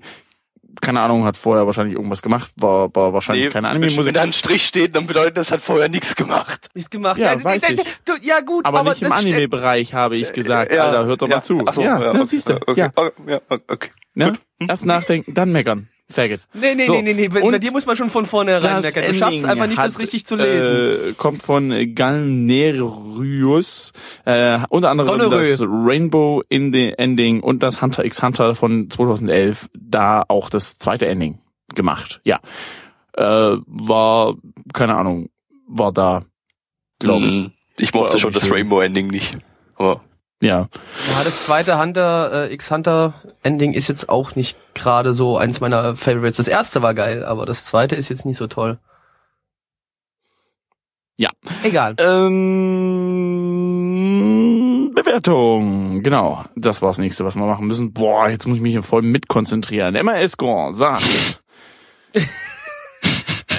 [0.80, 4.14] Keine Ahnung, hat vorher wahrscheinlich irgendwas gemacht, war, war wahrscheinlich keine wenn Anime-Musik.
[4.14, 6.68] da ein Strich steht, dann bedeutet das hat vorher nichts gemacht.
[6.74, 7.18] Nichts gemacht.
[7.18, 7.80] Ja, weiß ich.
[8.04, 10.70] Du, ja gut, Aber, aber, nicht im Anime-Bereich, habe ich gesagt.
[10.70, 11.62] Alter, hört doch mal zu.
[11.66, 12.54] Ach so, ja, ja, ja, okay, siehst du.
[12.66, 13.90] Okay, Ja, okay, ja, okay.
[14.14, 14.38] ne?
[14.66, 15.88] Erst nachdenken, dann meckern.
[16.10, 16.40] Faggot.
[16.52, 17.28] Nee, nee, So, nee, nee, nee.
[17.28, 19.04] Bei, und bei dir muss man schon von vornherein meckern.
[19.06, 21.10] Du schaffst Ending einfach nicht, das hat, richtig zu lesen.
[21.10, 23.92] Äh, kommt von Galnerius,
[24.24, 25.48] äh, unter anderem Gonorrhoe.
[25.48, 30.78] das Rainbow in the Ending und das Hunter x Hunter von 2011, da auch das
[30.78, 31.38] zweite Ending
[31.74, 32.20] gemacht.
[32.24, 32.40] Ja,
[33.14, 33.22] äh,
[33.66, 34.36] war
[34.72, 35.30] keine Ahnung,
[35.68, 36.24] war da,
[36.98, 37.34] glaube ich.
[37.34, 37.52] Mhm.
[37.78, 38.52] Ich mochte schon das schön.
[38.52, 39.38] Rainbow-Ending nicht.
[39.76, 40.02] Aber
[40.42, 40.68] Ja,
[41.08, 45.96] Ja, das zweite Hunter, äh, X-Hunter Ending ist jetzt auch nicht gerade so eins meiner
[45.96, 46.38] Favorites.
[46.38, 48.78] Das erste war geil, aber das zweite ist jetzt nicht so toll.
[51.18, 51.28] Ja.
[51.62, 51.94] Egal.
[51.98, 52.30] Ähm,
[54.94, 56.46] Bewertung, genau.
[56.56, 57.92] Das war das nächste, was wir machen müssen.
[57.92, 59.94] Boah, jetzt muss ich mich hier voll mitkonzentrieren.
[59.94, 61.42] Emma Escon sagt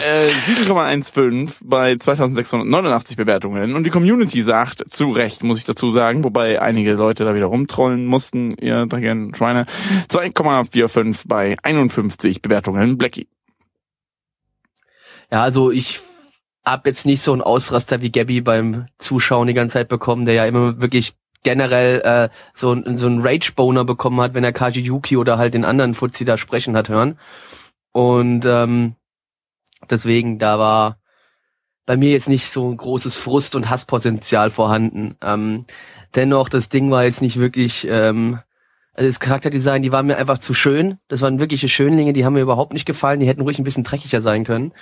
[0.04, 3.76] äh, 7,15 bei 2689 Bewertungen.
[3.76, 7.48] Und die Community sagt, zu Recht, muss ich dazu sagen, wobei einige Leute da wieder
[7.48, 9.66] rumtrollen mussten, ihr dreckigen Schweine,
[10.10, 12.98] 2,45 bei 51 Bewertungen.
[12.98, 13.28] Blackie.
[15.32, 16.02] Ja, also ich
[16.66, 20.36] hab jetzt nicht so einen Ausraster wie Gabby beim Zuschauen die ganze Zeit bekommen, der
[20.36, 25.18] ja immer wirklich generell äh, so, so einen Rage-Boner bekommen hat, wenn er Kaji Yuki
[25.18, 27.18] oder halt den anderen Fuzzi da sprechen hat hören.
[27.92, 28.96] Und ähm,
[29.90, 30.98] deswegen, da war
[31.86, 35.16] bei mir jetzt nicht so ein großes Frust- und Hasspotenzial vorhanden.
[35.22, 35.66] Ähm,
[36.16, 37.88] dennoch, das Ding war jetzt nicht wirklich...
[37.90, 38.40] Ähm,
[38.94, 40.98] also das Charakterdesign, die waren mir einfach zu schön.
[41.08, 43.22] Das waren wirkliche Schönlinge, die haben mir überhaupt nicht gefallen.
[43.22, 44.74] Die hätten ruhig ein bisschen dreckiger sein können.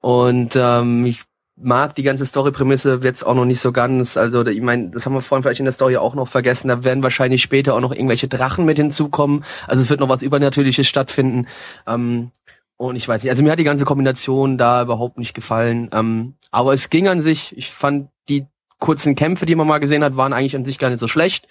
[0.00, 1.22] Und ähm, ich
[1.56, 4.18] mag die ganze Story-Prämisse jetzt auch noch nicht so ganz.
[4.18, 6.68] Also ich meine, das haben wir vorhin vielleicht in der Story auch noch vergessen.
[6.68, 9.42] Da werden wahrscheinlich später auch noch irgendwelche Drachen mit hinzukommen.
[9.66, 11.46] Also es wird noch was Übernatürliches stattfinden.
[11.86, 12.30] Ähm,
[12.76, 15.88] und ich weiß nicht, also mir hat die ganze Kombination da überhaupt nicht gefallen.
[15.92, 17.56] Ähm, aber es ging an sich.
[17.56, 18.46] Ich fand die
[18.78, 21.48] kurzen Kämpfe, die man mal gesehen hat, waren eigentlich an sich gar nicht so schlecht.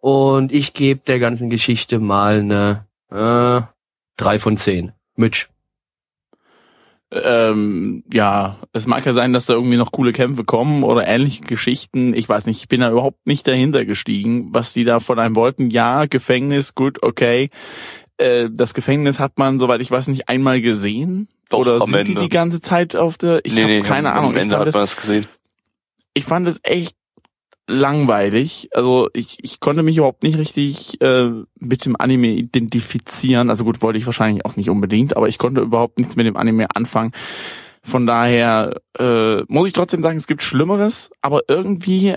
[0.00, 3.66] Und ich gebe der ganzen Geschichte mal eine äh,
[4.16, 4.92] drei von zehn.
[5.16, 5.48] Mitch.
[7.12, 11.42] Ähm, ja, es mag ja sein, dass da irgendwie noch coole Kämpfe kommen oder ähnliche
[11.42, 12.14] Geschichten.
[12.14, 15.36] Ich weiß nicht, ich bin da überhaupt nicht dahinter gestiegen, was die da von einem
[15.36, 15.68] wollten.
[15.68, 17.50] Ja, Gefängnis, gut, okay.
[18.22, 21.28] Äh, das Gefängnis hat man, soweit ich weiß, nicht einmal gesehen.
[21.48, 22.22] Doch, oder am sind die Ende.
[22.22, 23.40] die ganze Zeit auf der?
[23.44, 24.30] Ich habe keine am, Ahnung.
[24.30, 25.26] Am Ich Ende hat das, man es gesehen.
[26.14, 26.96] ich fand es echt
[27.68, 28.68] langweilig.
[28.74, 33.50] Also ich, ich konnte mich überhaupt nicht richtig äh, mit dem Anime identifizieren.
[33.50, 36.36] Also gut, wollte ich wahrscheinlich auch nicht unbedingt, aber ich konnte überhaupt nichts mit dem
[36.36, 37.12] Anime anfangen.
[37.84, 42.14] Von daher äh, muss ich trotzdem sagen, es gibt Schlimmeres, aber irgendwie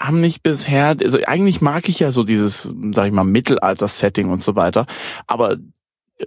[0.00, 4.42] haben nicht bisher, also eigentlich mag ich ja so dieses, sag ich mal, Mittelalter-Setting und
[4.42, 4.86] so weiter,
[5.26, 5.58] aber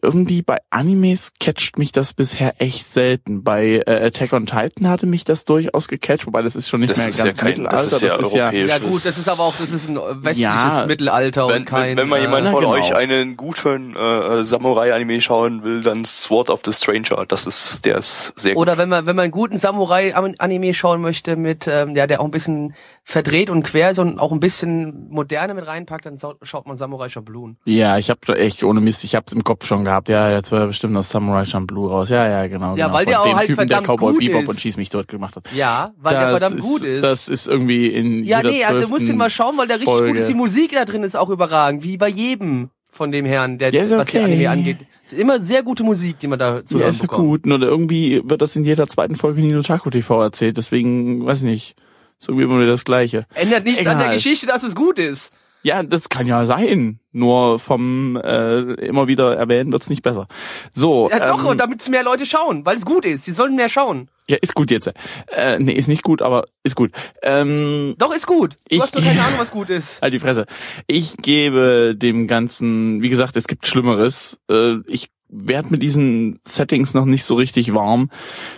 [0.02, 3.44] irgendwie bei Animes catcht mich das bisher echt selten.
[3.44, 6.92] Bei äh, Attack on Titan hatte mich das durchaus gecatcht, wobei das ist schon nicht
[6.92, 7.76] Das mehr ist ganz ja kein- Mittelalter.
[7.78, 8.70] das ist ja europäisch.
[8.70, 10.86] Ja gut, das ist aber auch, das ist ein westliches Ja.
[10.88, 11.90] Mittelalter Wenn, und kein.
[11.92, 12.74] wenn, wenn mal jemand Na, von genau.
[12.74, 17.26] euch einen guten äh, Samurai-Anime schauen will, dann Sword of the Stranger.
[17.28, 18.62] Das ist, der ist sehr gut.
[18.64, 22.26] Oder wenn man, wenn man einen guten Samurai-Anime schauen möchte, mit, ähm, ja, der auch
[22.26, 26.66] ein bisschen verdreht und quer ist und auch ein bisschen Moderne mit reinpackt, dann schaut
[26.68, 27.52] man Samurai Champloo.
[27.66, 30.10] Ja, ich habe echt ohne Mist, ich hab's im Kopf schon gehabt.
[30.10, 32.10] Ja, jetzt war bestimmt noch Samurai Champloo raus.
[32.10, 32.76] Ja, ja, genau.
[32.76, 32.98] Ja, genau.
[32.98, 34.50] weil der Von auch dem halt Typen, der verdammt Cowboy gut Bebop ist.
[34.50, 35.46] und Schieß mich dort gemacht hat.
[35.56, 37.04] Ja, weil der Das verdammt gut ist.
[37.04, 39.78] Das ist irgendwie in ja, jeder nee, also, du musst ihn mal schauen, weil der
[39.78, 40.08] richtig Folge.
[40.10, 40.30] gut ist.
[40.30, 43.84] Die Musik da drin ist auch überragend, wie bei jedem von dem Herrn, der, Ja,
[43.84, 44.26] ist was die okay.
[44.26, 44.78] Anime angeht.
[45.06, 47.28] Es ist immer sehr gute Musik, die man da zu Ja, hören ist bekommt.
[47.28, 47.46] gut.
[47.46, 50.58] Nur irgendwie wird das in jeder zweiten Folge Nino Taco TV erzählt.
[50.58, 51.76] Deswegen, weiß ich nicht.
[52.20, 53.26] Ist irgendwie immer wieder das Gleiche.
[53.34, 54.16] Ändert nichts an der Egal.
[54.16, 55.32] Geschichte, dass es gut ist.
[55.64, 57.00] Ja, das kann ja sein.
[57.14, 60.28] Nur vom äh, immer wieder erwähnen wird's nicht besser.
[60.74, 61.10] So.
[61.10, 63.24] Ja, doch, ähm, und damit mehr Leute schauen, weil es gut ist.
[63.26, 64.10] Sie sollen mehr schauen.
[64.28, 64.92] ja, ist gut jetzt.
[65.28, 66.92] Äh, nee, ist nicht gut, aber ist gut.
[67.22, 68.54] Ähm, Doch, ist gut.
[68.70, 70.02] Du Ich- hast nur keine Ahnung, was gut ist.
[70.02, 70.46] halt die Fresse.
[70.88, 74.40] Ich gebe dem Ganzen, wie gesagt, es gibt Schlimmeres.
[74.50, 78.10] Äh, ich werde mit diesen Settings noch nicht so richtig warm.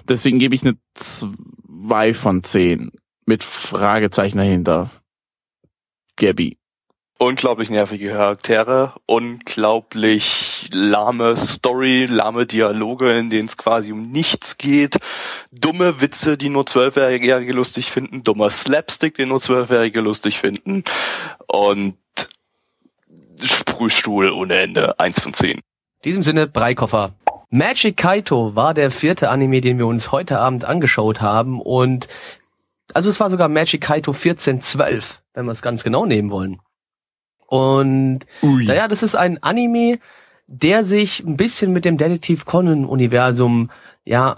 [0.10, 2.92] Deswegen gebe ich eine 2 von 10
[3.26, 4.90] mit Fragezeichen dahinter.
[6.18, 6.58] Gabby.
[7.18, 14.98] Unglaublich nervige Charaktere, unglaublich lahme Story, lahme Dialoge, in denen es quasi um nichts geht,
[15.50, 20.84] dumme Witze, die nur Zwölfjährige lustig finden, dummer Slapstick, den nur Zwölfjährige lustig finden
[21.48, 21.96] und
[23.42, 25.60] Sprühstuhl ohne Ende, eins von zehn.
[25.60, 25.62] In
[26.04, 27.14] diesem Sinne, Breikoffer.
[27.50, 32.10] Magic Kaito war der vierte Anime, den wir uns heute Abend angeschaut haben und
[32.94, 36.60] also es war sogar Magic Kaito 1412, wenn wir es ganz genau nehmen wollen.
[37.48, 38.66] Und Ui.
[38.66, 40.00] naja, das ist ein Anime,
[40.48, 43.72] der sich ein bisschen mit dem Detektiv Conan Universum
[44.04, 44.38] ja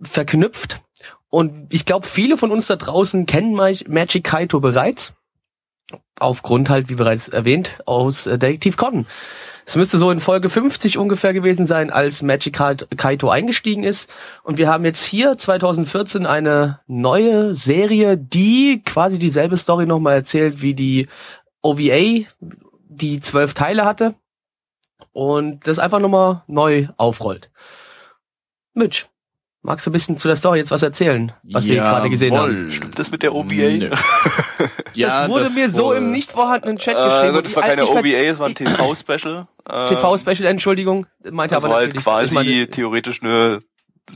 [0.00, 0.80] verknüpft
[1.28, 5.14] und ich glaube, viele von uns da draußen kennen Mag- Magic Kaito bereits
[6.18, 9.06] aufgrund halt, wie bereits erwähnt, aus äh, Detektiv Conan.
[9.66, 14.10] Es müsste so in Folge 50 ungefähr gewesen sein, als Magic Kai- Kaito eingestiegen ist.
[14.44, 20.62] Und wir haben jetzt hier 2014 eine neue Serie, die quasi dieselbe Story nochmal erzählt
[20.62, 21.08] wie die
[21.66, 22.26] OVA,
[22.88, 24.14] die zwölf Teile hatte.
[25.12, 27.50] Und das einfach nochmal neu aufrollt.
[28.74, 29.06] Mitch,
[29.62, 32.52] magst du ein bisschen zu der Story jetzt was erzählen, was wir gerade gesehen haben?
[32.56, 32.70] Jawohl.
[32.72, 33.54] Stimmt das mit der OVA?
[33.54, 33.90] Nö.
[34.94, 37.42] Ja, das wurde mir so im nicht vorhandenen Chat Äh, geschrieben.
[37.44, 39.46] das war keine OVA, es war ein TV-Special.
[39.68, 42.04] Äh, TV-Special, Entschuldigung, meinte Das aber war halt natürlich.
[42.32, 43.62] quasi theoretisch eine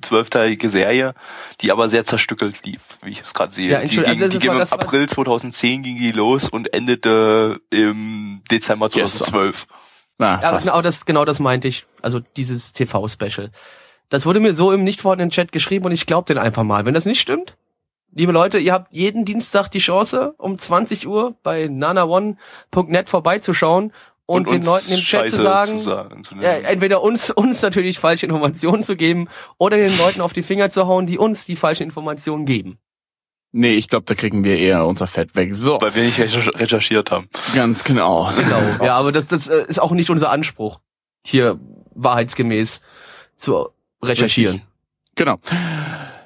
[0.03, 1.14] zwölfteilige Serie,
[1.61, 3.70] die aber sehr zerstückelt lief, wie ich es gerade sehe.
[3.70, 7.61] Ja, die ging, also die ging war- im April 2010 ging die los und endete
[7.70, 9.66] im Dezember 2012.
[10.18, 11.87] Na, Ja, genau das, genau das meinte ich.
[12.03, 13.50] Also dieses TV-Special.
[14.11, 16.85] Das wurde mir so im nicht vorhandenen Chat geschrieben und ich glaube den einfach mal.
[16.85, 17.57] Wenn das nicht stimmt,
[18.12, 23.92] liebe Leute, ihr habt jeden Dienstag die Chance, um 20 Uhr bei nanaone.net vorbeizuschauen
[24.31, 27.62] und, den uns Leuten im Chat zu sagen, zu sagen zu ja, entweder uns, uns
[27.62, 31.45] natürlich falsche Informationen zu geben oder den Leuten auf die Finger zu hauen, die uns
[31.47, 32.79] die falschen Informationen geben.
[33.53, 35.51] Nee, ich glaube, da kriegen wir eher unser Fett weg.
[35.57, 37.29] So, weil wir nicht recher- recherchiert haben.
[37.55, 38.31] ganz genau.
[38.37, 38.61] Genau.
[38.85, 40.79] ja, aber das, das äh, ist auch nicht unser Anspruch,
[41.27, 41.59] hier
[41.95, 42.81] wahrheitsgemäß
[43.37, 43.69] zu
[44.03, 44.57] recherchieren.
[44.57, 44.71] Richtig.
[45.16, 45.38] Genau.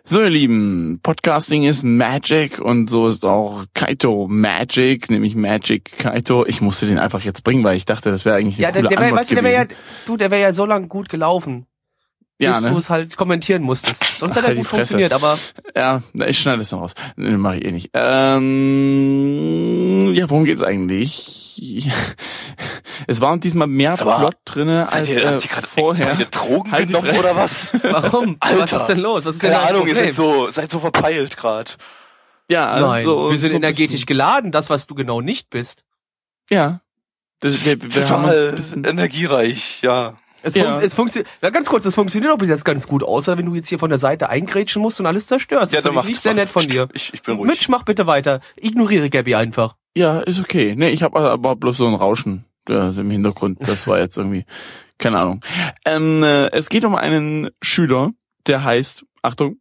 [0.07, 6.45] So, ihr Lieben, Podcasting ist Magic und so ist auch Kaito Magic, nämlich Magic Kaito.
[6.45, 8.83] Ich musste den einfach jetzt bringen, weil ich dachte, das wäre eigentlich eine Ja, der,
[8.83, 9.65] coole der Antwort weißt du, der wäre ja,
[10.05, 11.65] du, der wäre ja so lang gut gelaufen,
[12.39, 12.77] ja, bis du ne?
[12.77, 14.05] es halt kommentieren musstest.
[14.19, 15.39] Sonst Ach, hat er gut funktioniert, aber
[15.75, 16.93] Ja, ich schneide das dann raus.
[17.17, 17.89] Nee, mach ich eh nicht.
[17.95, 18.43] Ähm,
[20.13, 21.55] ja, worum geht's eigentlich?
[23.07, 26.17] Es waren diesmal mehr Plot drinne als ihr, äh, vorher.
[26.31, 27.73] Drogen Halt genommen oder was?
[27.83, 28.37] warum?
[28.41, 28.77] Was Alter.
[28.79, 29.25] ist denn los?
[29.25, 31.71] Was ist denn Keine Ahnung, ihr seid so, seid so verpeilt gerade.
[32.51, 35.83] Ja, Nein, so, wir sind so energetisch bisschen- geladen, das, was du genau nicht bist.
[36.51, 36.81] Ja.
[37.41, 40.15] Das, wir, wir haben uns ein Total bisschen, energiereich, ja.
[40.43, 40.65] Es, Ja.
[40.73, 43.47] funkt, es funktioniert, ja, ganz kurz, das funktioniert doch bis jetzt ganz gut, außer wenn
[43.47, 45.73] du jetzt hier von der Seite eingrätschen musst und alles zerstörst.
[45.73, 46.89] Das Ja, finde ich macht's, nicht sehr nett von dir.
[46.93, 47.51] Ich, ich bin ruhig.
[47.51, 48.41] Mitch, mach bitte weiter.
[48.57, 49.77] Ignoriere Gabby einfach.
[49.97, 50.75] ja, ist okay.
[50.77, 53.59] Nee, ich habe aber bloß so ein Rauschen äh, im Hintergrund.
[53.61, 54.45] Das war jetzt irgendwie,
[54.99, 55.45] keine Ahnung.
[55.85, 58.11] Ähm, äh, es geht um einen Schüler,
[58.47, 59.57] der heißt, Achtung,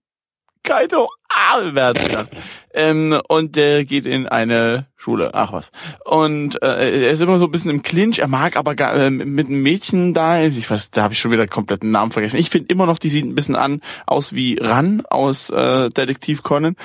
[0.64, 2.30] Kaito, ah, wer hat's gedacht?
[2.74, 5.72] Ähm, und der geht in eine Schule, ach was.
[6.06, 9.10] Und äh, er ist immer so ein bisschen im Clinch, er mag aber gar, äh,
[9.10, 12.38] mit einem Mädchen da, ich weiß, da habe ich schon wieder komplett den Namen vergessen.
[12.38, 16.44] Ich finde immer noch, die sieht ein bisschen an aus wie Ran aus äh, Detektiv
[16.44, 16.78] Conan.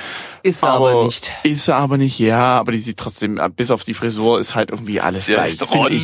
[0.42, 1.32] Ist er aber, nicht.
[1.44, 4.56] Ist er aber nicht, ja, aber die sieht trotzdem, äh, bis auf die Frisur ist
[4.56, 6.02] halt irgendwie alles Sie gleich, finde Ron.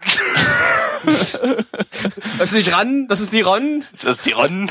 [2.38, 3.82] Das ist nicht Ran, das ist die Ron.
[4.02, 4.70] Das ist die Ron.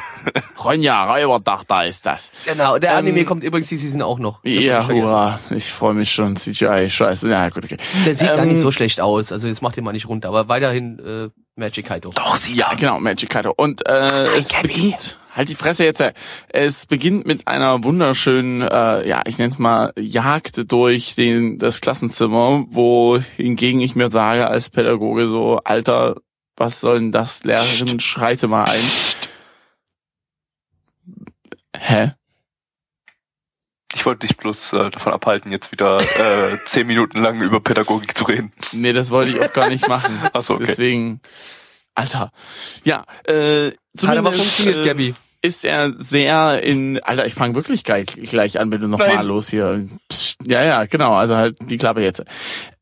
[0.64, 2.32] Ronja, Räuberdach, da ist das.
[2.46, 4.40] Genau, der Ähm, Anime kommt übrigens die Season auch noch.
[4.44, 5.40] Ja, hurra.
[5.50, 6.36] Ich freue mich schon.
[6.38, 7.30] CGI, scheiße.
[7.30, 7.78] Ja, gut, okay.
[8.06, 10.30] Der sieht gar Ähm, nicht so schlecht aus, also das macht den mal nicht runter,
[10.30, 12.12] aber weiterhin äh, Magic Kaito.
[12.12, 13.54] Doch, sie Ja, genau, Magic Kaito.
[13.56, 14.68] Und äh, es Gabby.
[14.70, 16.14] beginnt, halt die Fresse jetzt, äh,
[16.50, 21.80] es beginnt mit einer wunderschönen, äh, ja, ich nenne es mal, Jagd durch den, das
[21.80, 26.16] Klassenzimmer, wo hingegen ich mir sage als Pädagoge so, Alter,
[26.58, 28.80] was soll denn das, Lehrerin, schreite mal ein.
[31.78, 32.14] Hä?
[33.94, 38.18] Ich wollte dich bloß äh, davon abhalten, jetzt wieder äh, zehn Minuten lang über Pädagogik
[38.18, 38.52] zu reden.
[38.72, 40.20] Nee, das wollte ich auch gar nicht machen.
[40.34, 40.66] Ach so, okay.
[40.68, 41.22] Deswegen,
[41.94, 42.32] Alter.
[42.84, 45.16] Ja, äh, Hat aber zumindest, funktioniert, äh, Gabby.
[45.48, 49.26] Ist er sehr in, Alter, ich fange wirklich gleich, gleich an, bitte nochmal Nein.
[49.26, 49.88] los hier.
[50.10, 52.24] Psst, ja, ja, genau, also halt die Klappe jetzt.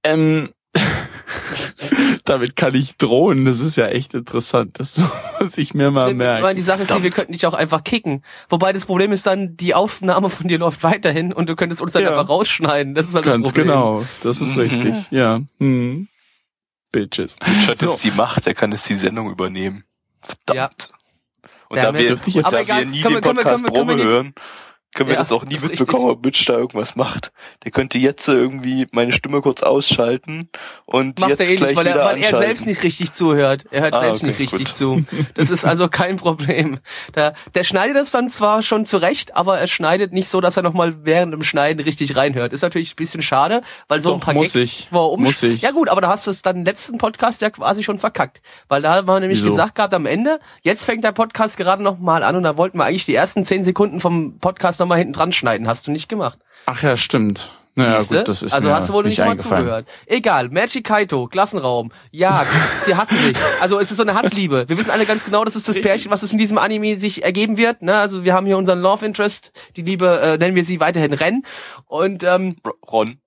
[0.03, 0.49] Ähm,
[2.25, 5.01] damit kann ich drohen, das ist ja echt interessant, das
[5.39, 6.55] muss ich mir mal Ich meine, merken.
[6.57, 8.23] die Sache ist, die, wir könnten dich auch einfach kicken.
[8.49, 11.93] Wobei das Problem ist dann, die Aufnahme von dir läuft weiterhin und du könntest uns
[11.93, 12.09] dann Ja.
[12.09, 12.95] einfach rausschneiden.
[12.95, 13.67] Das ist halt Ganz das Problem.
[13.67, 14.61] genau, das ist Mhm.
[14.61, 15.41] richtig, ja.
[15.59, 16.07] Hm.
[16.91, 17.35] Bitches.
[17.63, 17.91] Statt So.
[17.91, 19.83] jetzt die Macht, der kann jetzt die Sendung übernehmen.
[20.21, 20.89] Verdammt.
[21.69, 24.33] Und da wir, dürfte ich jetzt- und da wir nie den Podcast Probe hören,
[24.95, 27.31] können wir Ja, das auch nie das mitbekommen, ob Mitch da irgendwas macht.
[27.63, 30.49] Der könnte jetzt irgendwie meine Stimme kurz ausschalten
[30.87, 33.65] und Macht jetzt er eh gleich nicht, weil, er, weil er selbst nicht richtig zuhört.
[33.71, 34.75] Er hört Ah, selbst okay, nicht richtig gut.
[34.75, 35.05] zu.
[35.35, 36.79] Das ist also kein Problem.
[37.13, 40.63] Da, der schneidet das dann zwar schon zurecht, aber er schneidet nicht so, dass er
[40.63, 42.53] nochmal während dem Schneiden richtig reinhört.
[42.53, 44.87] Ist natürlich ein bisschen schade, weil so Doch, ein paar muss Gags, ich.
[44.91, 45.61] Muss ich.
[45.61, 48.41] Ja gut, aber da hast du es dann im letzten Podcast ja quasi schon verkackt.
[48.69, 49.49] Weil da haben wir nämlich Wieso?
[49.49, 52.85] gesagt gehabt am Ende, jetzt fängt der Podcast gerade nochmal an und da wollten wir
[52.85, 55.67] eigentlich die ersten zehn Sekunden vom Podcast nochmal hinten dran schneiden.
[55.67, 56.39] Hast du nicht gemacht.
[56.65, 57.49] Ach ja, stimmt.
[57.77, 58.17] Naja, Siehste?
[58.19, 59.63] gut, das ist also mir hast du wohl nicht, mal eingefallen.
[59.63, 59.87] zugehört.
[60.05, 61.91] Egal, Magic Kaito, Klassenraum.
[62.09, 62.45] Ja,
[62.85, 63.35] sie hassen sich.
[63.59, 64.69] Also es ist so eine Hassliebe.
[64.69, 67.25] Wir wissen alle ganz genau, das ist das Pärchen, was es in diesem Anime sich
[67.25, 67.81] ergeben wird.
[67.81, 67.93] Ne?
[67.93, 71.43] Also wir haben hier unseren Love Interest, die Liebe, äh, nennen wir sie weiterhin Ren.
[71.85, 72.55] Und ähm,
[72.89, 73.17] Ron.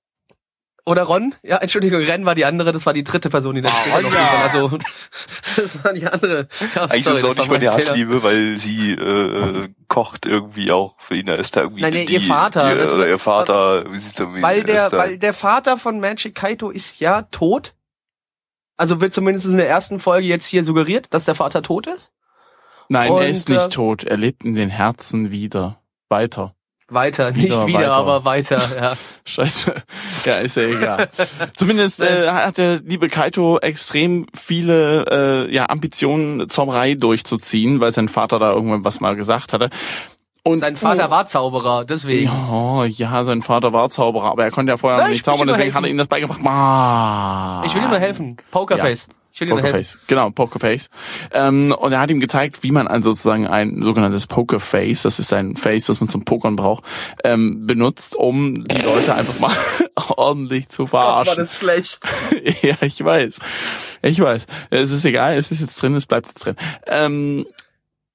[0.88, 3.72] Oder Ron, ja, Entschuldigung, Ren war die andere, das war die dritte Person, die noch
[3.94, 4.08] Ronja.
[4.10, 4.54] kommt.
[4.54, 4.78] Also
[5.56, 6.48] das war die andere.
[6.74, 7.90] Ja, Eigentlich sorry, ist es auch nicht mal die mein Fehler.
[7.90, 11.26] Hassliebe, weil sie äh, kocht irgendwie auch für ihn.
[11.26, 12.74] Da ist da irgendwie Nein, nee, die, ihr Vater.
[12.74, 13.84] Ihr, oder ihr Vater.
[13.92, 17.74] wie Weil der, ist weil der Vater von Magic Kaito ist ja tot.
[18.76, 22.12] Also wird zumindest in der ersten Folge jetzt hier suggeriert, dass der Vater tot ist.
[22.88, 24.04] Nein, Und, er ist nicht äh, tot.
[24.04, 25.80] Er lebt in den Herzen wieder.
[26.08, 26.54] Weiter.
[26.90, 27.92] Weiter, nicht wieder, weiter.
[27.92, 28.92] aber weiter, ja.
[29.26, 29.74] Scheiße.
[30.24, 31.08] Ja, ist ja egal.
[31.56, 38.08] Zumindest äh, hat der liebe Kaito extrem viele äh, ja, Ambitionen, Zauberei durchzuziehen, weil sein
[38.08, 39.68] Vater da irgendwann was mal gesagt hatte.
[40.44, 42.30] Und Sein Vater war Zauberer, deswegen.
[42.50, 45.46] Oh, ja, sein Vater war Zauberer, aber er konnte ja vorher Ja, ich nicht zaubern,
[45.46, 46.40] deswegen hat er ihm das beigebracht.
[46.40, 47.62] Ma.
[47.66, 48.38] Ich will ihm mal helfen.
[48.50, 49.08] Pokerface.
[49.10, 49.56] Ich helfen.
[49.56, 50.90] Pokerface, genau, Pokerface.
[51.32, 55.32] Ähm, und er hat ihm gezeigt, wie man ein sozusagen ein sogenanntes Pokerface, das ist
[55.32, 56.84] ein Face, was man zum Pokern braucht,
[57.24, 59.56] ähm, benutzt, um die Leute einfach mal
[60.16, 61.46] ordentlich zu verarschen.
[61.46, 62.00] schlecht.
[62.62, 63.38] ja, ich weiß.
[64.02, 64.46] Ich weiß.
[64.70, 66.56] Es ist egal, es ist jetzt drin, es bleibt jetzt drin.
[66.86, 67.46] Ähm,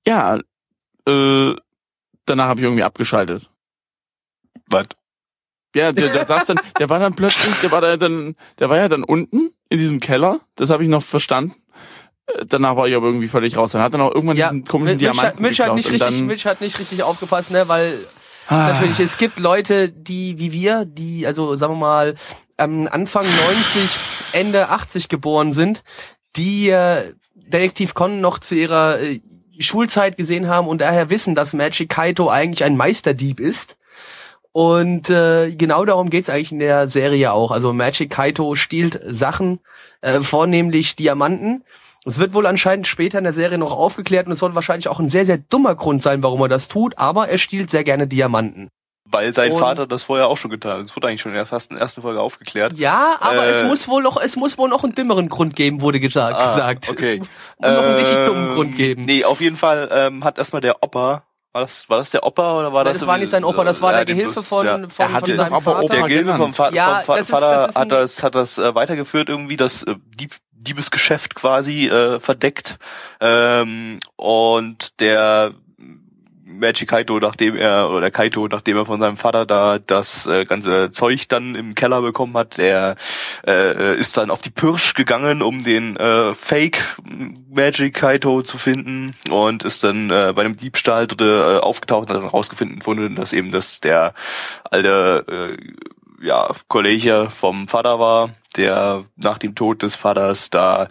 [0.05, 0.39] ja,
[1.07, 1.55] äh,
[2.25, 3.49] danach habe ich irgendwie abgeschaltet.
[4.67, 4.87] Was?
[5.75, 8.77] Ja, der, der saß dann, der war dann plötzlich, der war da dann, der war
[8.77, 11.55] ja dann unten in diesem Keller, das habe ich noch verstanden.
[12.27, 13.71] Äh, Danach war ich aber irgendwie völlig raus.
[13.71, 16.21] Dann hat er noch irgendwann Ja, diesen komischen Mitch, hat, Diamanten Mitch hat nicht richtig,
[16.21, 17.97] Mitch hat nicht richtig aufgepasst, ne, weil
[18.47, 22.15] Ah, natürlich, es gibt Leute, die, wie wir, die, also sagen wir mal,
[22.59, 23.97] ähm, Anfang 90,
[24.33, 25.83] Ende 80 geboren sind,
[26.35, 29.21] die äh, Detektiv Con noch zu ihrer äh,
[29.59, 33.77] Schulzeit gesehen haben und daher wissen, dass Magic Kaito eigentlich ein Meisterdieb ist.
[34.53, 37.51] Und äh, genau darum geht's eigentlich in der Serie auch.
[37.51, 39.59] Also Magic Kaito stiehlt Sachen,
[40.01, 41.63] äh, vornehmlich Diamanten.
[42.05, 44.99] Es wird wohl anscheinend später in der Serie noch aufgeklärt und es soll wahrscheinlich auch
[44.99, 48.07] ein sehr, sehr dummer Grund sein, warum er das tut, aber er stiehlt sehr gerne
[48.07, 48.69] Diamanten.
[49.05, 50.83] Weil sein Und- Vater das vorher auch schon getan hat.
[50.83, 52.73] Das wurde eigentlich schon in der ersten, ersten Folge aufgeklärt.
[52.73, 55.81] Ja, aber Äh, es muss wohl noch, es muss wohl noch einen dümmeren Grund geben,
[55.81, 56.89] wurde Ah, gesagt.
[56.89, 57.15] okay.
[57.15, 57.27] Es muss
[57.71, 59.05] noch einen richtig Ähm, dummen Grund geben.
[59.05, 61.23] Nee, auf jeden Fall ähm, hat erstmal der Opa,
[61.53, 62.99] war das, war das der Opa oder war Nein, das?
[62.99, 64.77] das war nicht sein Opa, das war Ja, der Gehilfe bloß- von, ja.
[64.89, 65.83] von, Er hat von seinem Vater.
[65.83, 68.23] Opa Der Gilde vom, Fa Ja, vom Fa das ist- Vater das ist hat das,
[68.23, 72.77] hat das äh, weitergeführt, irgendwie das äh, Dieb Diebesgeschäft quasi äh, verdeckt.
[73.19, 75.53] Ähm, und der
[76.45, 80.43] Magic Kaito, nachdem er, oder der Kaito, nachdem er von seinem Vater da das äh,
[80.45, 82.95] ganze Zeug dann im Keller bekommen hat, der
[83.47, 86.97] äh, ist dann auf die Pirsch gegangen, um den äh, Fake
[87.49, 92.15] Magic Kaito zu finden und ist dann äh, bei einem Diebstahl dort, äh, aufgetaucht und
[92.15, 94.13] hat dann rausgefunden, dass eben das der
[94.69, 100.87] alte äh, ja, Kollege vom Vater war, der nach dem Tod des Vaters da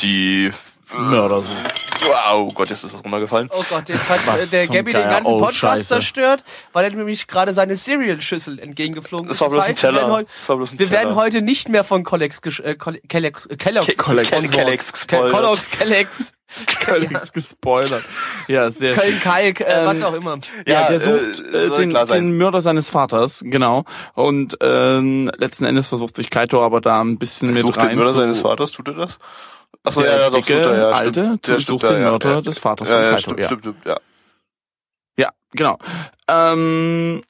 [0.00, 0.50] die
[0.94, 1.66] Mörder sind.
[2.08, 3.48] Wow, Gott, jetzt ist was runtergefallen.
[3.52, 5.08] Oh Gott, jetzt hat Was äh, der Gabby den Geier.
[5.10, 5.84] ganzen Oh, Podcast Scheiße.
[5.86, 9.40] zerstört, weil er nämlich gerade seine Cereal-Schüssel entgegengeflogen Das ist.
[9.40, 10.24] war bloß ein Teller.
[10.34, 11.14] Das war bloß ein Wir werden Teller.
[11.16, 14.30] heute nicht mehr von Kellogg's, gesch- äh, Kellogg's, äh, Kellogg's, Ke- Kellogg's-.
[14.30, 15.32] Kellogg's gespoilert.
[15.32, 16.32] Ke- Kellogg's, Kellogg's,
[16.84, 18.04] Völlig gespoilert.
[18.46, 19.02] Ja, sehr schön.
[19.02, 20.38] Köln Kalk, äh, Ähm, was auch immer.
[20.66, 23.84] Ja, Ja, der äh, sucht äh, soll den, den Mörder seines Vaters, genau.
[24.14, 27.98] Und ähm, letzten Endes versucht sich Kaito aber da ein bisschen mit Sucht rein den
[27.98, 29.18] Mörder seines Vaters, tut er das?
[29.84, 31.42] Achso, Der ja, ja, doch, dicke, ja, alte, stimmt.
[31.44, 32.40] tu- Ja, sucht stimmt, den Mörder ja.
[32.40, 33.46] des Vaters ja, von Kaito, Stimmt, ja.
[33.46, 34.00] stimmt, stimmt, ja.
[35.18, 35.78] Ja, genau.
[36.28, 37.22] Ähm,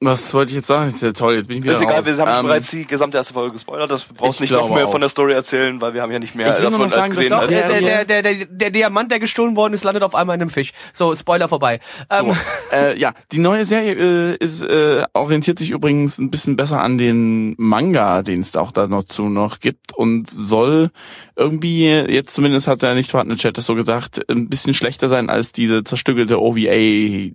[0.00, 0.90] was wollte ich jetzt sagen?
[0.90, 2.06] Ist ja toll, jetzt bin ich wieder Ist egal, raus.
[2.06, 3.90] wir haben Ähm, bereits die gesamte erste Folge gespoilert.
[3.90, 4.92] Das brauchst ich nicht noch mehr auch.
[4.92, 7.32] von der Story erzählen, weil wir haben ja nicht mehr davon noch sagen, als gesehen.
[7.32, 10.42] als, der, der, der, der, der Diamant, der gestohlen worden ist, landet auf einmal in
[10.42, 10.72] einem Fisch.
[10.92, 11.80] So, Spoiler vorbei.
[12.10, 13.94] Ähm, So, äh, ja, die neue Serie
[14.34, 18.60] äh, ist äh, orientiert sich übrigens ein bisschen besser an den Manga, den es da
[18.60, 20.90] auch dazu noch gibt und soll
[21.34, 25.28] irgendwie, jetzt zumindest hat der nicht vorhandene Chat das so gesagt, ein bisschen schlechter sein
[25.28, 27.32] als diese zerstückelte OVA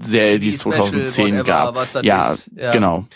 [0.00, 1.74] Serie, die es TV-Special, 2010 whatever, gab.
[1.74, 2.34] das ja.
[2.56, 2.70] Ja.
[2.72, 3.06] genau.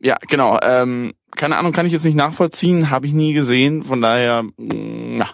[0.00, 0.58] Ja, genau.
[0.62, 4.52] Ähm, keine Ahnung, kann ich jetzt nicht nachvollziehen, habe ich nie gesehen, von daher, mh,
[4.56, 5.28] na.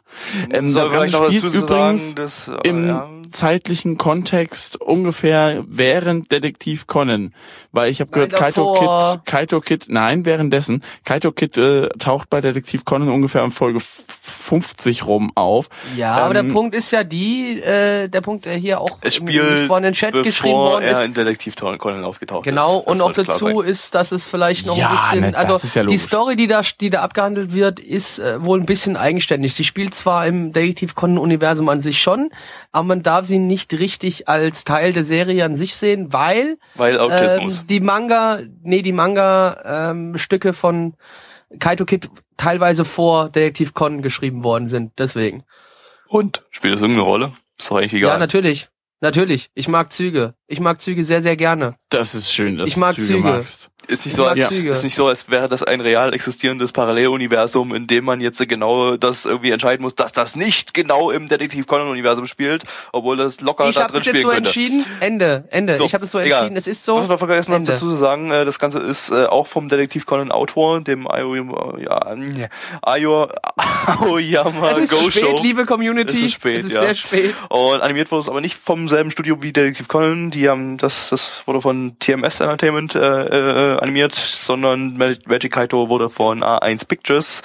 [0.50, 6.86] Ähm, das Ganze spielt übrigens sagen, dass, äh, im ja, zeitlichen Kontext ungefähr während Detektiv
[6.86, 7.34] Conan,
[7.72, 8.74] weil ich habe Nein, gehört, Kaito.
[8.74, 13.78] Kid, Kaito Kid, nein, währenddessen, Kaito Kid äh, taucht bei Detektiv Conan ungefähr in Folge
[13.78, 15.68] f- 50 rum auf.
[15.96, 19.70] Ja, aber Ähm, der Punkt ist ja die, äh, der Punkt, der hier auch spielt,
[19.70, 21.06] in den Chat geschrieben worden er ist.
[21.06, 22.86] in Detektiv Conan aufgetaucht Genau, ist.
[22.86, 23.68] Und auch dazu sein.
[23.68, 25.98] ist, dass es vielleicht noch Ja, ein bisschen, ne, also ja die.
[25.98, 29.54] Story, die da, die da abgehandelt wird, ist äh, wohl ein bisschen eigenständig.
[29.54, 32.30] Sie spielt zwar im Detektiv Conan Universum an sich schon,
[32.72, 36.98] aber man darf sie nicht richtig als Teil der Serie an sich sehen, weil Weil
[36.98, 37.60] Autismus.
[37.60, 40.94] ähm, die Manga, nee, die Manga ähm, Stücke von
[41.58, 44.92] Kaito Kid teilweise vor Detektiv Conan geschrieben worden sind.
[44.98, 45.44] Deswegen.
[46.08, 46.44] und?
[46.50, 47.32] Spielt das irgendeine Rolle?
[47.58, 48.12] Ist doch eigentlich egal.
[48.12, 48.68] Ja, natürlich.
[49.00, 49.50] Natürlich.
[49.54, 50.34] Ich mag Züge.
[50.52, 51.76] Ich mag Züge sehr, sehr gerne.
[51.90, 53.20] Das ist schön, dass Ich mag du Züge.
[53.20, 53.68] magst.
[53.86, 54.70] Ist nicht Ich so, als, Züge.
[54.70, 58.96] ist nicht so, als wäre das ein real existierendes Paralleluniversum, in dem man jetzt genau
[58.96, 63.40] das irgendwie entscheiden muss, dass das nicht genau im Detektiv Conan Universum spielt, obwohl das
[63.40, 64.48] locker Ich da habe drin jetzt spielen so könnte.
[64.48, 64.84] entschieden.
[65.00, 65.44] Ende.
[65.50, 65.76] Ende.
[65.76, 66.38] So, ich habe das so egal.
[66.42, 66.56] entschieden.
[66.56, 66.96] Es ist so.
[66.96, 67.72] Was ich noch vergessen habe Ende.
[67.72, 71.34] dazu zu sagen, äh, das Ganze ist äh, auch vom Detektiv Conan Autor, dem Ayo,
[71.78, 72.48] ja, nee,
[72.82, 73.28] Ayo,
[73.86, 76.16] Aoyama Es ist Go spät, liebe Community.
[76.16, 76.80] Es ist spät, Es ist ja.
[76.80, 77.34] sehr spät.
[77.48, 80.30] Und animiert wurde es aber nicht vom selben Studio wie Detektiv Conan.
[80.30, 82.98] Die haben das, das wurde von TMS Entertainment äh,
[83.74, 87.42] äh, animiert, sondern Mag- Magic Kaito wurde von A1 Pictures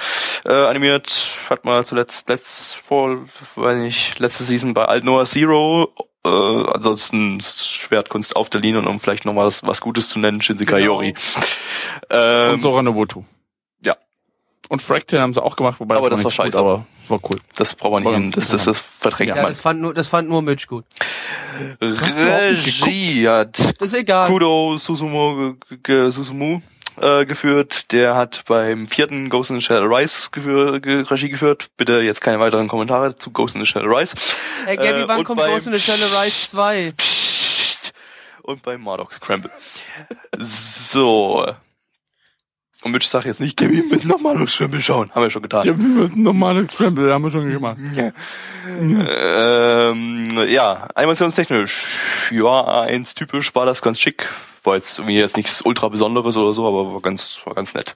[0.48, 1.30] äh, animiert.
[1.50, 3.26] Hat man zuletzt letzt vor,
[3.56, 5.94] weiß nicht, letzte Season bei Alt Noah Zero.
[6.26, 10.18] Äh, ansonsten Schwertkunst auf der Linie und um vielleicht noch mal was, was Gutes zu
[10.20, 10.94] nennen, Shinsekai Genau.
[11.02, 11.14] Yori.
[12.10, 13.24] Ähm, Und Sora Nobutu.
[14.70, 16.60] Und Fractal haben sie auch gemacht, wobei Aber das nicht war gut, scheiße.
[16.60, 17.38] aber war cool.
[17.56, 18.32] Das braucht man nicht War hin.
[18.32, 19.48] Das, das, das verträgt Ja, man.
[19.48, 20.86] das fand nur, das fand nur Mitch gut.
[21.82, 24.28] Regie hat Das ist egal.
[24.28, 25.54] Kudo Susumu,
[26.10, 26.62] Susumu
[27.02, 27.92] äh, geführt.
[27.92, 31.68] Der hat beim vierten Ghost in the Shell Rise geführ, ge Regie geführt.
[31.78, 34.16] Bitte jetzt keine weiteren Kommentare zu Ghost in the Shell Rise.
[34.66, 36.94] Ey, Gabby, Äh, wann kommt Ghost in the Shell Rise 2?
[36.98, 37.94] Psst.
[38.44, 39.52] Und bei Mardock Scramble.
[40.38, 41.46] So.
[42.86, 45.10] Und Mitch sagt jetzt nicht, Gabby, mit nochmal noch Scramble schauen.
[45.16, 45.66] Haben wir schon getan.
[45.66, 47.80] Ja, wir müssen normale Scramble, haben wir schon gemacht.
[47.96, 48.12] Ja.
[48.70, 51.88] Ähm, ja, animationstechnisch,
[52.30, 54.30] ja, eins typisch war das ganz schick.
[54.64, 57.96] War jetzt irgendwie jetzt nichts ultra Besonderes oder so, aber war ganz, war ganz nett.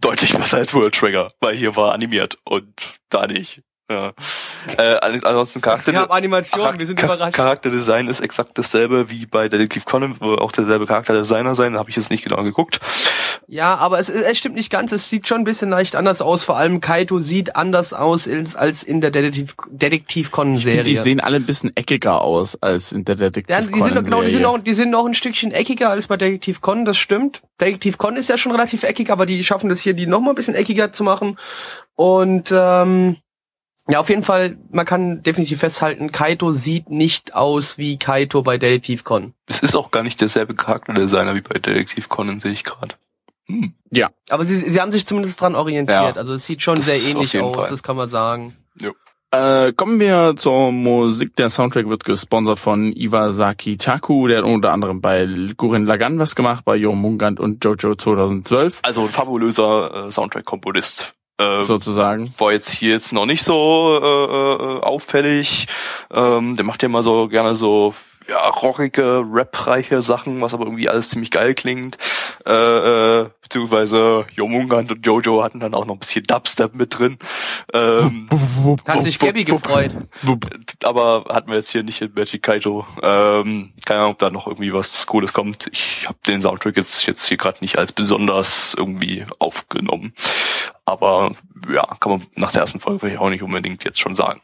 [0.00, 3.62] Deutlich besser als World Trigger, weil hier war animiert und da nicht.
[3.90, 4.12] Ja.
[4.78, 5.92] Äh, an- ansonsten Charakter.
[5.92, 7.34] Wir haben Animationen, wir sind überrascht.
[7.36, 11.96] Charakterdesign ist exakt dasselbe wie bei Detektiv Conan, wo auch derselbe Charakterdesigner sein, habe ich
[11.96, 12.80] jetzt nicht genau geguckt.
[13.48, 14.92] Ja, aber es, es stimmt nicht ganz.
[14.92, 16.44] Es sieht schon ein bisschen leicht anders aus.
[16.44, 20.90] Vor allem Kaito sieht anders aus als, in der Detektiv, Detektiv Conan Ich finde, die
[20.92, 21.02] Serie.
[21.02, 24.22] sehen alle ein bisschen eckiger aus als in der Detektiv Ja, die sind, Conan genau,
[24.22, 24.56] die sind, Serie.
[24.58, 27.42] noch, die sind noch ein Stückchen eckiger als bei Detektiv Con, das stimmt.
[27.60, 30.30] Detektiv Con ist ja schon relativ eckig, aber die schaffen das hier, die noch mal
[30.30, 31.36] ein bisschen eckiger zu machen.
[31.94, 33.16] Und ähm,
[33.88, 38.58] ja, auf jeden Fall, man kann definitiv festhalten, Kaito sieht nicht aus wie Kaito bei
[38.58, 39.34] Detektiv Con.
[39.46, 42.94] Es ist auch gar nicht derselbe Charakterdesigner wie bei Detektiv Conan, sehe ich gerade.
[43.46, 43.74] Hm.
[44.30, 45.98] Aber sie, sie haben sich zumindest dran orientiert.
[45.98, 47.68] Ja, also es sieht schon das sehr ähnlich aus, Fall.
[47.68, 48.56] das kann man sagen.
[49.32, 51.34] Äh, kommen wir zur Musik.
[51.36, 54.28] Der Soundtrack wird gesponsert von Iwasaki Taku.
[54.28, 55.26] Der hat unter anderem bei
[55.56, 61.14] Guren Lagan was gemacht, bei Jormungand und Jojo 2012 Also ein fabulöser äh, Soundtrack-Komponist.
[61.38, 62.32] Äh, sozusagen.
[62.38, 65.66] war jetzt hier jetzt noch nicht so äh, äh, auffällig.
[66.12, 67.94] Ähm, der macht ja immer so gerne so
[68.28, 71.98] ja, rockige, rapreiche Sachen, was aber irgendwie alles ziemlich geil klingt.
[72.46, 77.18] Äh, äh, beziehungsweise Jomungand und Jojo hatten dann auch noch ein bisschen Dubstep mit drin.
[77.72, 78.28] Ähm,
[78.86, 79.96] Hat sich Gabby gefreut.
[80.82, 82.86] aber hatten wir jetzt hier nicht in Magic Kaito.
[83.02, 85.68] Ähm, keine Ahnung, ob da noch irgendwie was Cooles kommt.
[85.72, 90.14] Ich habe den Soundtrack jetzt, jetzt hier gerade nicht als besonders irgendwie aufgenommen.
[90.84, 91.32] Aber
[91.70, 94.40] ja, kann man nach der ersten Folge auch nicht unbedingt jetzt schon sagen.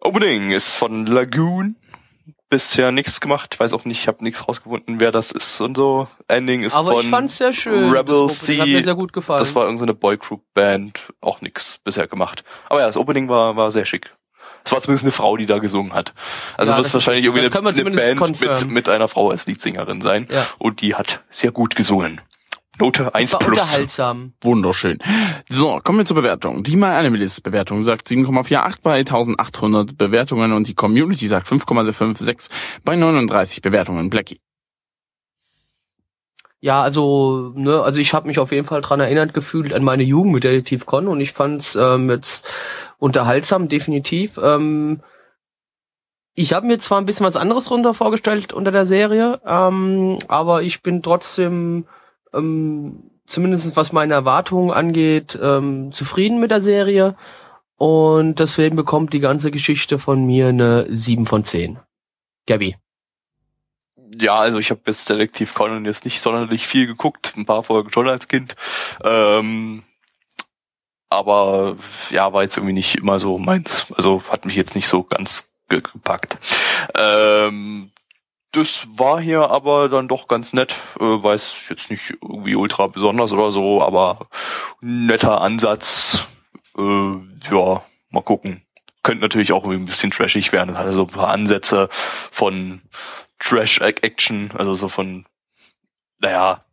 [0.00, 1.76] Opening ist von Lagoon.
[2.50, 3.54] Bisher nichts gemacht.
[3.54, 6.08] Ich weiß auch nicht, ich habe nichts rausgefunden, wer das ist und so.
[6.28, 7.90] Ending ist Aber von ich fand's sehr schön.
[7.90, 9.40] Rebel das Opening Hat mir sehr gut gefallen.
[9.40, 12.44] Das war irgendeine Boygroup-Band, auch nix bisher gemacht.
[12.68, 14.14] Aber ja, das Opening war, war sehr schick.
[14.64, 16.14] Es war zumindest eine Frau, die da gesungen hat.
[16.56, 20.00] Also Ja, wird es wahrscheinlich irgendwie eine, eine Band mit, mit einer Frau als Leadsängerin
[20.00, 20.26] sein.
[20.30, 20.46] Ja.
[20.58, 22.20] Und die hat sehr gut gesungen.
[22.78, 23.60] Note 1 das war plus.
[23.60, 24.32] unterhaltsam.
[24.42, 24.98] Wunderschön.
[25.48, 26.62] So, kommen wir zur Bewertung.
[26.64, 32.48] Die My Animalist Bewertung sagt 7,48 bei 1800 Bewertungen und die Community sagt 5,56
[32.84, 34.10] bei 39 Bewertungen.
[34.10, 34.40] Blackie.
[36.64, 40.02] Ja, also, ne, also ich habe mich auf jeden Fall dran erinnert gefühlt an meine
[40.02, 42.48] Jugend mit Detektiv Con und ich fand's ähm, jetzt
[42.98, 44.38] unterhaltsam, definitiv.
[44.42, 45.02] Ähm,
[46.34, 50.62] ich habe mir zwar ein bisschen was anderes drunter vorgestellt unter der Serie, ähm, aber
[50.62, 51.86] ich bin trotzdem,
[52.34, 57.16] ähm, zumindest was meine Erwartungen angeht, ähm, zufrieden mit der Serie.
[57.76, 61.78] Und deswegen bekommt die ganze Geschichte von mir eine 7 von 10.
[62.46, 62.76] Gabby.
[64.16, 67.92] Ja, also ich habe jetzt Detektiv Conan jetzt nicht sonderlich viel geguckt, ein paar Folgen
[67.92, 68.54] schon als Kind.
[69.02, 69.82] Ähm,
[71.08, 71.76] aber
[72.10, 73.86] ja, war jetzt irgendwie nicht immer so meins.
[73.96, 76.38] Also hat mich jetzt nicht so ganz ge- gepackt.
[76.96, 77.90] Ähm,
[78.54, 80.74] das war hier aber dann doch ganz nett.
[81.00, 84.28] Äh, weiß jetzt nicht irgendwie ultra besonders oder so, aber
[84.80, 86.26] netter Ansatz.
[86.78, 87.14] Äh,
[87.50, 88.62] ja, mal gucken.
[89.02, 90.68] Könnte natürlich auch irgendwie ein bisschen trashig werden.
[90.68, 91.88] Das hatte so ein paar Ansätze
[92.30, 92.80] von
[93.38, 95.26] Trash-Action, also so von,
[96.18, 96.64] naja,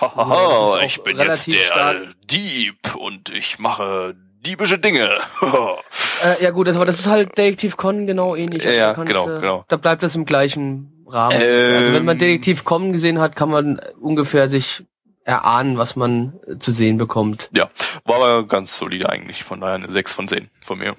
[0.00, 2.08] hahaha, ich bin jetzt der stark.
[2.24, 4.16] Dieb und ich mache
[4.46, 5.20] diebische Dinge.
[6.22, 8.62] Äh, ja gut, das, aber das ist halt Detektiv Con genau ähnlich.
[8.62, 9.64] Ja, da kannst genau, genau.
[9.68, 11.38] Da bleibt das im gleichen Rahmen.
[11.40, 11.76] Ähm.
[11.78, 14.84] also wenn man Detektiv Con gesehen hat, kann man ungefähr sich
[15.24, 17.48] erahnen, was man zu sehen bekommt.
[17.56, 17.70] ja,
[18.04, 20.94] war aber ganz solide eigentlich, von daher eine 6 von 10 von mir.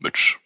[0.00, 0.38] Mitch.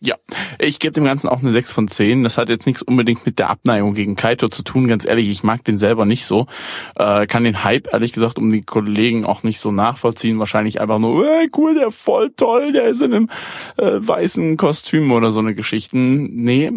[0.00, 0.14] Ja,
[0.60, 2.22] ich gebe dem Ganzen auch eine 6 von 10.
[2.22, 4.86] Das hat jetzt nichts unbedingt mit der Abneigung gegen Kaito zu tun.
[4.86, 6.46] Ganz ehrlich, ich mag den selber nicht so.
[6.94, 10.38] Äh, kann den Hype, ehrlich gesagt, um die Kollegen auch nicht so nachvollziehen.
[10.38, 13.30] Wahrscheinlich einfach nur, äh, cool, der voll toll, der ist in einem
[13.76, 16.44] äh, weißen Kostüm oder so eine Geschichten.
[16.44, 16.70] Nee,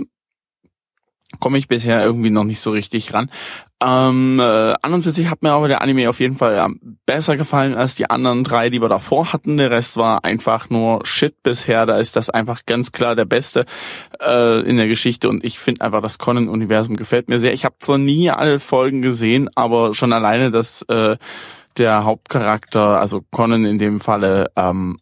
[1.40, 3.30] komme ich bisher irgendwie noch nicht so richtig ran.
[3.84, 6.70] Ähm, äh, an und für sich hat mir aber der Anime auf jeden Fall
[7.08, 9.58] besser gefallen als die anderen drei, die wir davor hatten.
[9.58, 11.88] Der Rest war einfach nur Shit bisher.
[11.88, 13.66] Da ist das einfach ganz klar der Beste
[14.22, 17.54] äh, in der Geschichte und ich finde einfach, das Conan-Universum gefällt mir sehr.
[17.54, 21.18] Ich habe zwar nie alle Folgen gesehen, aber schon alleine, dass äh,
[21.78, 25.00] der Hauptcharakter, also Conan in dem Falle, ähm,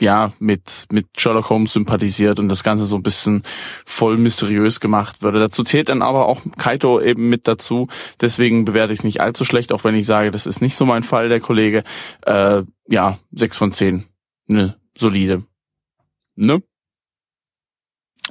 [0.00, 3.42] ja, mit, mit Sherlock Holmes sympathisiert und das Ganze so ein bisschen
[3.84, 5.38] voll mysteriös gemacht würde.
[5.38, 7.88] Dazu zählt dann aber auch Kaito eben mit dazu.
[8.20, 10.86] Deswegen bewerte ich es nicht allzu schlecht, auch wenn ich sage, das ist nicht so
[10.86, 11.84] mein Fall, der Kollege.
[12.22, 14.06] Äh, ja, sechs von zehn.
[14.46, 15.44] Ne, solide.
[16.34, 16.62] Ne?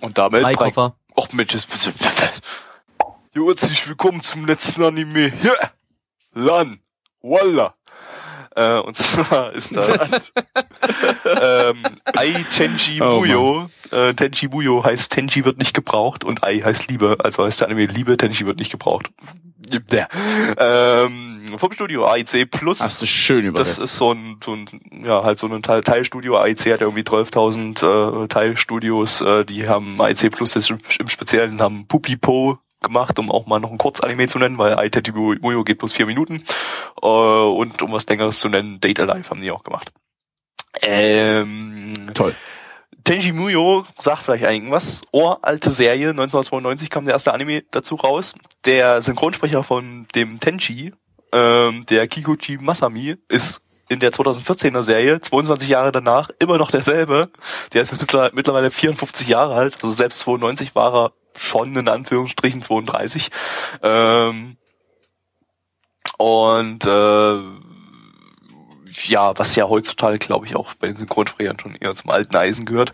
[0.01, 0.97] Und damit bringt- Koffer.
[1.15, 1.67] Och Mensch, das
[3.33, 5.31] Jo, herzlich willkommen zum letzten Anime.
[5.41, 5.53] Ja.
[6.33, 6.81] Lan.
[7.21, 7.75] Walla.
[8.55, 10.33] Äh, und zwar ist das
[11.25, 11.83] ähm,
[12.15, 13.69] Ai Tenji Oh, Muyo.
[13.91, 17.17] äh, Tenji Muyo heißt Tenji wird nicht gebraucht und Ai heißt Liebe.
[17.19, 19.09] Also heißt der Anime Liebe, Tenji wird nicht gebraucht.
[19.91, 20.07] Ja.
[20.57, 22.81] Ähm, vom Studio AIC Plus.
[22.81, 23.79] Hast du schön Das übersetzt.
[23.79, 24.67] ist so ein, so ein
[25.05, 26.37] ja, halt so ein Teil, Teilstudio.
[26.37, 29.21] AIC hat ja irgendwie 12.000 äh, Teilstudios.
[29.21, 33.59] Äh, die haben AIC Plus jetzt im, im Speziellen haben Pupipo gemacht, um auch mal
[33.59, 36.43] noch ein Kurzanime zu nennen, weil Aiteti Muyo geht bloß vier Minuten.
[37.01, 39.91] Äh, und um was längeres zu nennen, Date Alive haben die auch gemacht.
[40.81, 42.35] Ähm, Toll.
[43.03, 45.01] Tenji Muyo sagt vielleicht irgendwas.
[45.11, 48.33] Oh, alte Serie, 1992 kam der erste Anime dazu raus.
[48.65, 50.93] Der Synchronsprecher von dem Tenji,
[51.31, 57.29] ähm, der Kikuchi Masami, ist in der 2014er Serie, 22 Jahre danach, immer noch derselbe.
[57.73, 61.87] Der ist jetzt mittler- mittlerweile 54 Jahre alt, also selbst 92 war er schon in
[61.87, 63.29] Anführungsstrichen 32.
[63.81, 64.57] Ähm,
[66.17, 67.41] und äh,
[69.07, 72.65] ja, was ja heutzutage, glaube ich, auch bei den Synchronsprechern schon eher zum alten Eisen
[72.65, 72.93] gehört.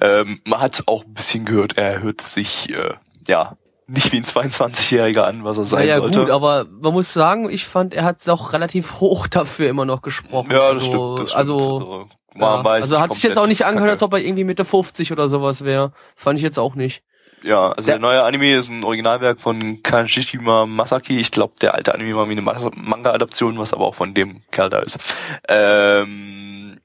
[0.00, 2.94] Ähm, man hat es auch ein bisschen gehört, er hört sich äh,
[3.28, 3.56] ja
[3.88, 6.20] nicht wie ein 22-Jähriger an, was er sein Naja sollte.
[6.20, 10.02] gut, aber man muss sagen, ich fand, er hat auch relativ hoch dafür immer noch
[10.02, 10.50] gesprochen.
[10.50, 11.18] ja, das also, stimmt.
[11.20, 11.38] Das stimmt.
[11.38, 14.64] Also, war ja, also hat sich jetzt auch nicht angehört, als ob er irgendwie Mitte
[14.64, 15.92] 50 oder sowas wäre.
[16.16, 17.02] Fand ich jetzt auch nicht.
[17.46, 21.20] Ja, also der, der, neue Anime ist ein Originalwerk von Kajishima Masaki.
[21.20, 24.68] Ich glaube, der alte Anime war wie eine Manga-Adaption, was aber auch von dem Kerl
[24.68, 24.98] da ist.
[25.48, 26.80] Ähm,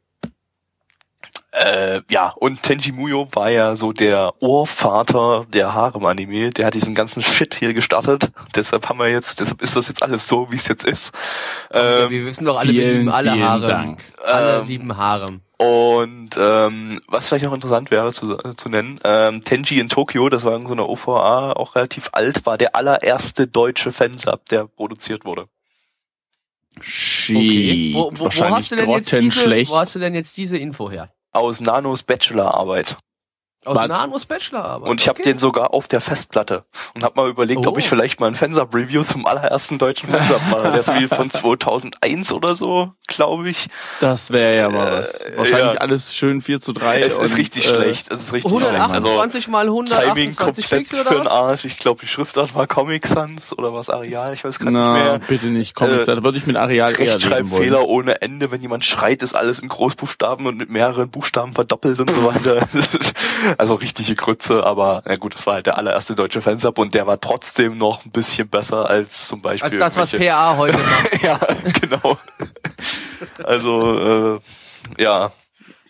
[1.52, 6.52] äh, ja, und Tenji Muyo war ja so der Ohrvater der Harem-Anime.
[6.52, 8.32] Der hat diesen ganzen Shit hier gestartet.
[8.56, 11.12] Deshalb haben wir jetzt, deshalb ist das jetzt alles so, wie es jetzt ist.
[11.72, 13.68] Ähm, wir wissen doch alle, vielen, wir lieben alle Harem.
[13.68, 14.14] Dank.
[14.24, 15.42] Alle ähm, lieben Harem.
[15.62, 20.28] Und ähm, was vielleicht noch interessant wäre zu, äh, zu nennen, ähm, Tenji in Tokio,
[20.28, 25.24] das war so eine OVA, auch relativ alt, war der allererste deutsche Fansub, der produziert
[25.24, 25.50] wurde.
[26.76, 27.92] Okay.
[27.94, 30.90] Wo, wo, wo, hast du denn jetzt diese, wo hast du denn jetzt diese Info
[30.90, 31.14] her?
[31.32, 32.98] Aus Nanos Bachelorarbeit.
[33.64, 33.90] Aus Bad.
[33.90, 34.90] Nanos Bachelorarbeit.
[34.90, 35.20] Und ich okay.
[35.20, 37.70] habe den sogar auf der Festplatte und habe mal überlegt, oh.
[37.70, 40.72] ob ich vielleicht mal ein Fansub-Review zum allerersten deutschen Fansub mache.
[40.72, 43.68] Der ist wie von 2001 oder so, glaube ich.
[44.00, 45.22] Das wäre ja mal was.
[45.22, 45.80] Äh, Wahrscheinlich ja.
[45.80, 47.02] alles schön 4 zu 3.
[47.02, 48.12] Es und, ist richtig äh, schlecht.
[48.12, 51.66] Es ist richtig 128 also, mal 128 Timing oder für den Arsch.
[51.66, 54.34] Ich glaube, die Schriftart war Comic Sans oder was Areal.
[54.34, 55.20] Ich weiß gar nicht mehr.
[55.20, 56.08] bitte nicht Comic Sans.
[56.08, 57.64] Äh, da würde ich mit Areal eher leben wollen.
[57.64, 58.50] Fehler ohne Ende.
[58.50, 62.68] Wenn jemand schreit, ist alles in Großbuchstaben und mit mehreren Buchstaben verdoppelt und so weiter.
[63.58, 67.08] also richtige Grütze, aber na gut, das war halt der allererste deutsche Fansub und der
[67.08, 69.82] war trotzdem noch ein bisschen besser als zum Beispiel.
[69.82, 71.24] Als das, was PA heute macht.
[71.24, 71.40] ja,
[71.82, 72.18] genau.
[73.44, 74.40] Also,
[74.98, 75.32] äh, ja,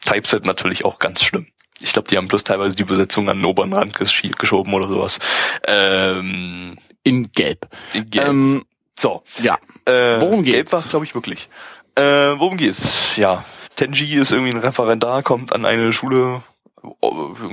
[0.05, 1.47] Typeset natürlich auch ganz schlimm.
[1.81, 4.87] Ich glaube, die haben bloß teilweise die Besetzung an den oberen Rand gesch geschoben oder
[4.87, 5.19] sowas.
[5.67, 7.67] Ähm, in Gelb.
[7.93, 8.27] In Gelb.
[8.27, 8.65] Ähm,
[8.97, 9.23] so.
[9.41, 9.57] Ja.
[9.85, 10.55] Äh, worum geht's?
[10.55, 11.49] Gelb war es, glaube ich, wirklich.
[11.95, 13.15] Äh, worum geht's?
[13.17, 13.43] Ja,
[13.75, 16.43] Tenji ist irgendwie ein Referendar, kommt an eine Schule,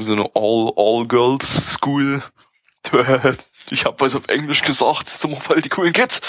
[0.00, 2.22] so eine All-All-Girls-School.
[3.70, 6.20] Ich habe was auf Englisch gesagt, sind wir voll die coolen Kids.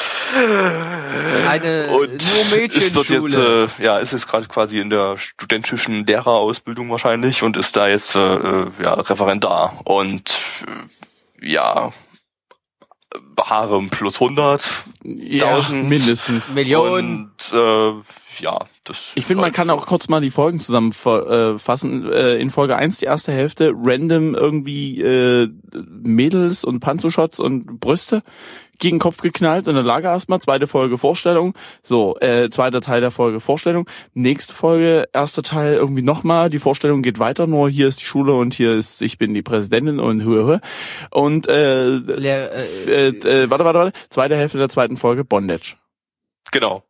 [1.47, 2.85] Eine und nur Mädchenschule.
[2.85, 7.55] Ist dort jetzt, äh, ja, ist jetzt gerade quasi in der studentischen Lehrerausbildung wahrscheinlich und
[7.55, 10.35] ist da jetzt äh, äh ja Referendar und
[11.41, 11.93] äh, ja
[13.39, 14.61] Harem plus 100
[15.03, 19.11] ja, mindestens Millionen und äh, ja, das.
[19.15, 22.11] Ich finde, man kann auch kurz mal die Folgen zusammenfassen.
[22.11, 28.23] Äh, in Folge 1 die erste Hälfte random irgendwie äh, Mädels und Panzershots und Brüste
[28.79, 30.39] gegen den Kopf geknallt in der Lage erstmal.
[30.39, 31.53] Zweite Folge Vorstellung.
[31.83, 33.87] So, äh, zweiter Teil der Folge Vorstellung.
[34.13, 36.49] Nächste Folge, erster Teil irgendwie nochmal.
[36.49, 39.41] Die Vorstellung geht weiter, nur hier ist die Schule und hier ist, ich bin die
[39.41, 40.61] Präsidentin und höre.
[41.11, 42.51] Und äh, Lehr,
[42.87, 43.91] äh, äh, warte, warte, warte.
[44.09, 45.75] Zweite Hälfte der zweiten Folge Bondage.
[46.51, 46.83] Genau.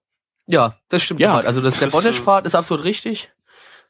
[0.50, 1.20] Ja, das stimmt.
[1.20, 3.32] Ja, also das, der Bondage-Part ist absolut richtig.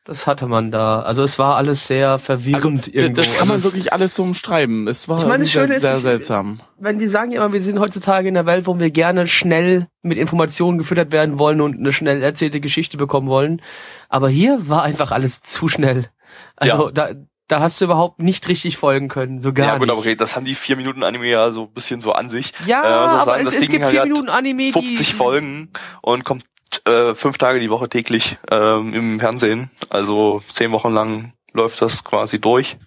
[0.04, 1.02] Das hatte man da.
[1.02, 3.22] Also es war alles sehr verwirrend also, irgendwo.
[3.22, 4.88] Das kann man also wirklich alles so umschreiben.
[4.88, 6.62] Es war ich meine, sehr, sehr, sehr seltsam.
[6.78, 9.88] Wenn wir sagen ja immer, wir sind heutzutage in der Welt, wo wir gerne schnell
[10.02, 13.62] mit Informationen gefüttert werden wollen und eine schnell erzählte Geschichte bekommen wollen.
[14.10, 16.10] Aber hier war einfach alles zu schnell.
[16.56, 16.92] Also ja.
[16.92, 17.10] da,
[17.50, 19.68] da hast du überhaupt nicht richtig folgen können, so gar.
[19.68, 22.14] Ja gut, aber okay, das haben die vier Minuten Anime ja so ein bisschen so
[22.14, 22.54] an sich.
[22.66, 25.70] Ja, äh, aber sagen, es, es gibt vier Minuten Anime, 50 die, Folgen
[26.02, 26.46] und kommt
[26.86, 29.72] äh, fünf Tage die Woche täglich ähm, im Fernsehen.
[29.90, 32.78] Also zehn Wochen lang läuft das quasi durch.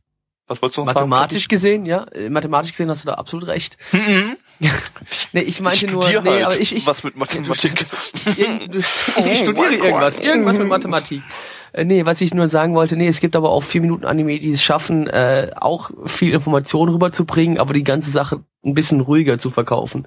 [0.46, 1.48] Was wolltest du noch Mathematisch sagen?
[1.48, 2.04] gesehen, ja.
[2.12, 3.76] Äh, mathematisch gesehen hast du da absolut recht.
[3.92, 4.36] Mhm.
[5.32, 7.72] nee, ich meinte ich nur, nee, halt aber ich, ich was mit Mathematik.
[8.36, 11.22] ich studiere irgendwas, irgendwas mit Mathematik.
[11.72, 14.38] Äh, nee, was ich nur sagen wollte, nee, es gibt aber auch vier Minuten Anime,
[14.38, 19.38] die es schaffen, äh, auch viel Information rüberzubringen, aber die ganze Sache ein bisschen ruhiger
[19.38, 20.06] zu verkaufen.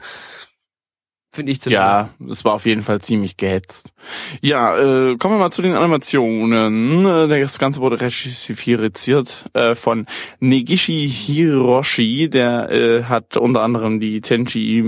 [1.36, 1.86] Finde ich zumindest.
[1.86, 3.92] Ja, es war auf jeden Fall ziemlich gehetzt.
[4.42, 7.06] Ja, äh, kommen wir mal zu den Animationen.
[7.06, 10.06] Äh, das Ganze wurde regissiert äh, von
[10.40, 12.30] Negishi Hiroshi.
[12.30, 14.82] Der äh, hat unter anderem die Tenchi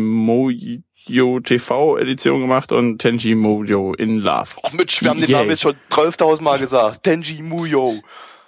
[1.08, 4.49] Mojo TV Edition gemacht und Tenji Mojo in Love.
[4.64, 7.03] Ach Mensch, wir haben den Namen jetzt schon 12.000 Mal gesagt.
[7.03, 7.95] Tenji Muyo.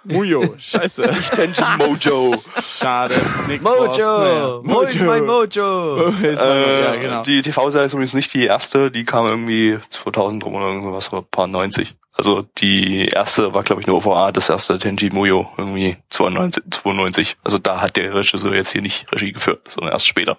[0.04, 1.02] Mujo, scheiße.
[1.02, 2.42] Nicht Tenjin Mojo.
[2.64, 3.14] Schade.
[3.48, 4.62] Nix Mojo.
[4.62, 4.82] Mojo.
[4.82, 6.08] ist mein Mojo.
[6.22, 7.22] äh, ja, genau.
[7.22, 11.22] Die TV-Serie ist übrigens nicht die erste, die kam irgendwie 2000 rum oder irgendwas, oder
[11.22, 11.94] paar 90.
[12.14, 17.36] Also die erste war, glaube ich, eine OVA, das erste Tenji Muyo, irgendwie 92, 92.
[17.44, 20.38] Also da hat der Regisseur jetzt hier nicht Regie geführt, sondern erst später.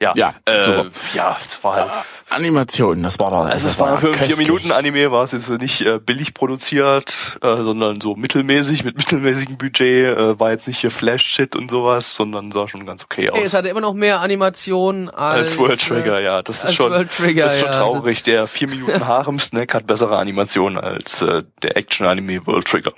[0.00, 0.84] Ja, ja, äh,
[1.14, 1.90] ja, war halt.
[2.28, 3.42] Animation, das war da.
[3.42, 7.38] Also es war für ein vier Minuten Anime, war es jetzt nicht äh, billig produziert,
[7.40, 12.14] äh, sondern so mittelmäßig mit mittelmäßigem Budget, äh, war jetzt nicht hier Flash-Shit und sowas,
[12.14, 13.38] sondern sah schon ganz okay aus.
[13.38, 16.42] Hey, es hatte immer noch mehr Animation als, als World Trigger, ja.
[16.42, 17.78] Das ist schon, Trigger, das ist schon ja.
[17.78, 18.22] traurig.
[18.24, 22.92] Der vier Minuten Harem-Snack hat bessere Animationen als äh, der Action-Anime World Trigger.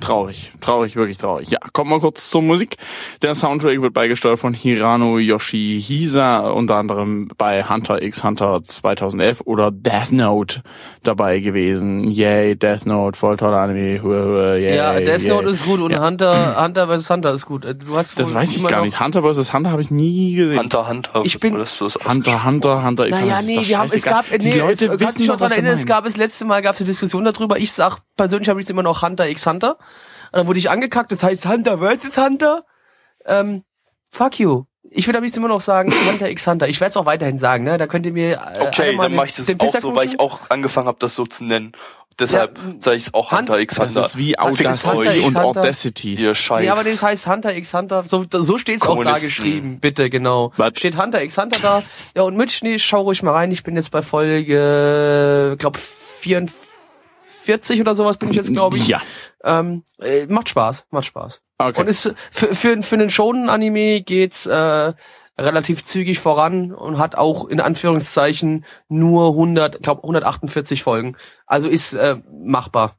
[0.00, 0.52] Traurig.
[0.60, 1.48] Traurig, wirklich traurig.
[1.50, 2.76] Ja, kommen wir kurz zur Musik.
[3.22, 9.70] Der Soundtrack wird beigesteuert von Hirano Yoshihisa, unter anderem bei Hunter x Hunter 2011 oder
[9.70, 10.62] Death Note
[11.02, 12.04] dabei gewesen.
[12.10, 13.96] Yay, Death Note, voll toller Anime.
[14.58, 15.28] Yay, Ja, Death yay.
[15.30, 16.04] Note ist gut und Ja.
[16.06, 17.10] Hunter, Hunter vs.
[17.10, 17.64] Hunter ist gut.
[17.64, 19.00] Du hast Das weiß ich gar noch- nicht.
[19.00, 19.52] Hunter vs.
[19.52, 20.58] Hunter habe ich nie gesehen.
[20.58, 21.22] Hunter, Hunter.
[21.24, 23.46] Ich bin- das, Hunter, Hunter, Hunter x Naja, Hunter.
[23.46, 25.72] nee, das ist wir haben, es gab, nee, Die Leute es, wissen noch dran erinnern,
[25.74, 27.58] es gab das letzte Mal, gab es eine Diskussion darüber.
[27.58, 29.76] Ich sag, persönlich habe ich es immer noch Hunter x Hunter.
[30.32, 32.16] Und dann wurde ich angekackt, das heißt Hunter vs.
[32.16, 32.64] Hunter.
[33.26, 33.64] Ähm,
[34.10, 34.64] fuck you.
[34.90, 36.66] Ich würde am liebsten immer noch sagen Hunter x Hunter.
[36.68, 37.76] Ich werde es auch weiterhin sagen, ne?
[37.76, 40.48] Da könnt ihr mir äh, Okay, dann mache ich das auch so, weil ich auch
[40.48, 41.72] angefangen habe, das so zu nennen.
[42.18, 44.06] Deshalb Ja, sage ich es auch Hunter Hunt- x Das Hunter.
[44.06, 45.44] ist wie Audacity Hunter und Hunter.
[45.44, 46.14] Audacity.
[46.14, 46.62] Ihr Scheiß.
[46.62, 48.02] Nee, aber das heißt Hunter x Hunter.
[48.04, 49.78] So, so steht's auch da geschrieben.
[49.78, 50.52] Bitte, genau.
[50.56, 50.72] Was?
[50.78, 51.82] Steht Hunter x Hunter da.
[52.16, 53.52] Ja, und Mitch, nee, schau ruhig mal rein.
[53.52, 56.50] Ich bin jetzt bei Folge, glaub, 44
[57.80, 58.88] oder sowas bin ich jetzt, glaube ich.
[58.88, 59.00] Ja.
[59.42, 61.40] Ähm, äh, macht Spaß, macht Spaß.
[61.58, 61.80] Okay.
[61.80, 64.92] Und ist für, für, für einen Shonen-Anime geht's äh,
[65.38, 71.16] relativ zügig voran und hat auch in Anführungszeichen nur 100, glaub 148 Folgen.
[71.46, 72.98] Also ist äh, machbar.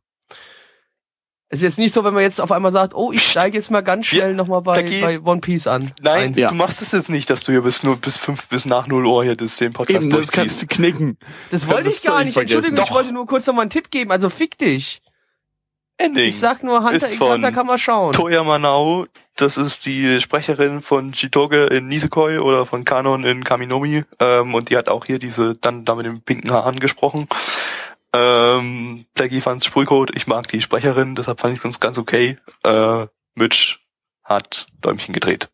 [1.51, 3.71] Es ist jetzt nicht so, wenn man jetzt auf einmal sagt, oh, ich steige jetzt
[3.71, 5.91] mal ganz schnell Ja, nochmal bei, bei One Piece an.
[6.01, 6.49] Nein, Ja.
[6.49, 9.05] du machst es jetzt nicht, dass du hier bis nur bis fünf bis nach null
[9.07, 10.61] Uhr hier das den Podcast Eben, das kannst durchziehst.
[10.61, 11.17] du knicken.
[11.49, 12.33] Das wollte ich gar nicht.
[12.33, 12.57] vergessen.
[12.57, 12.95] Entschuldigung, ich Doch.
[12.95, 14.11] wollte nur kurz nochmal einen Tipp geben.
[14.11, 15.01] Also fick dich.
[15.97, 16.27] Ending.
[16.27, 18.13] Ich sag nur, Hunter Ist x von Hunter kann man schauen.
[18.13, 24.03] Toya Manao, das ist die Sprecherin von Chitoge in Nisekoi oder von Kanon in Kaminomi.
[24.19, 27.27] Ähm, und die hat auch hier diese, dann da mit dem pinken Haaren gesprochen.
[28.13, 32.37] Ähm, Blackie fand's Sprühcode, ich mag die Sprecherin, deshalb fand ich ganz ganz okay.
[32.63, 33.77] Äh, Mitch
[34.23, 35.49] hat Däumchen gedreht.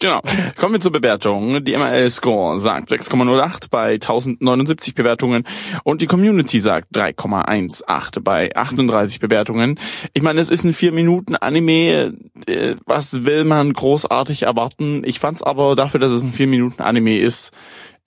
[0.00, 0.22] Genau.
[0.56, 1.62] Kommen wir zur Bewertung.
[1.62, 5.44] Die MRL-Score sagt 6,08 bei 1079 Bewertungen
[5.84, 9.78] und die Community sagt 3,18 bei 38 Bewertungen.
[10.14, 12.14] Ich meine, es ist ein 4-Minuten-Anime.
[12.46, 15.02] Äh, Was will man großartig erwarten?
[15.04, 17.52] Ich fand's aber dafür, dass es ein 4-Minuten-Anime ist,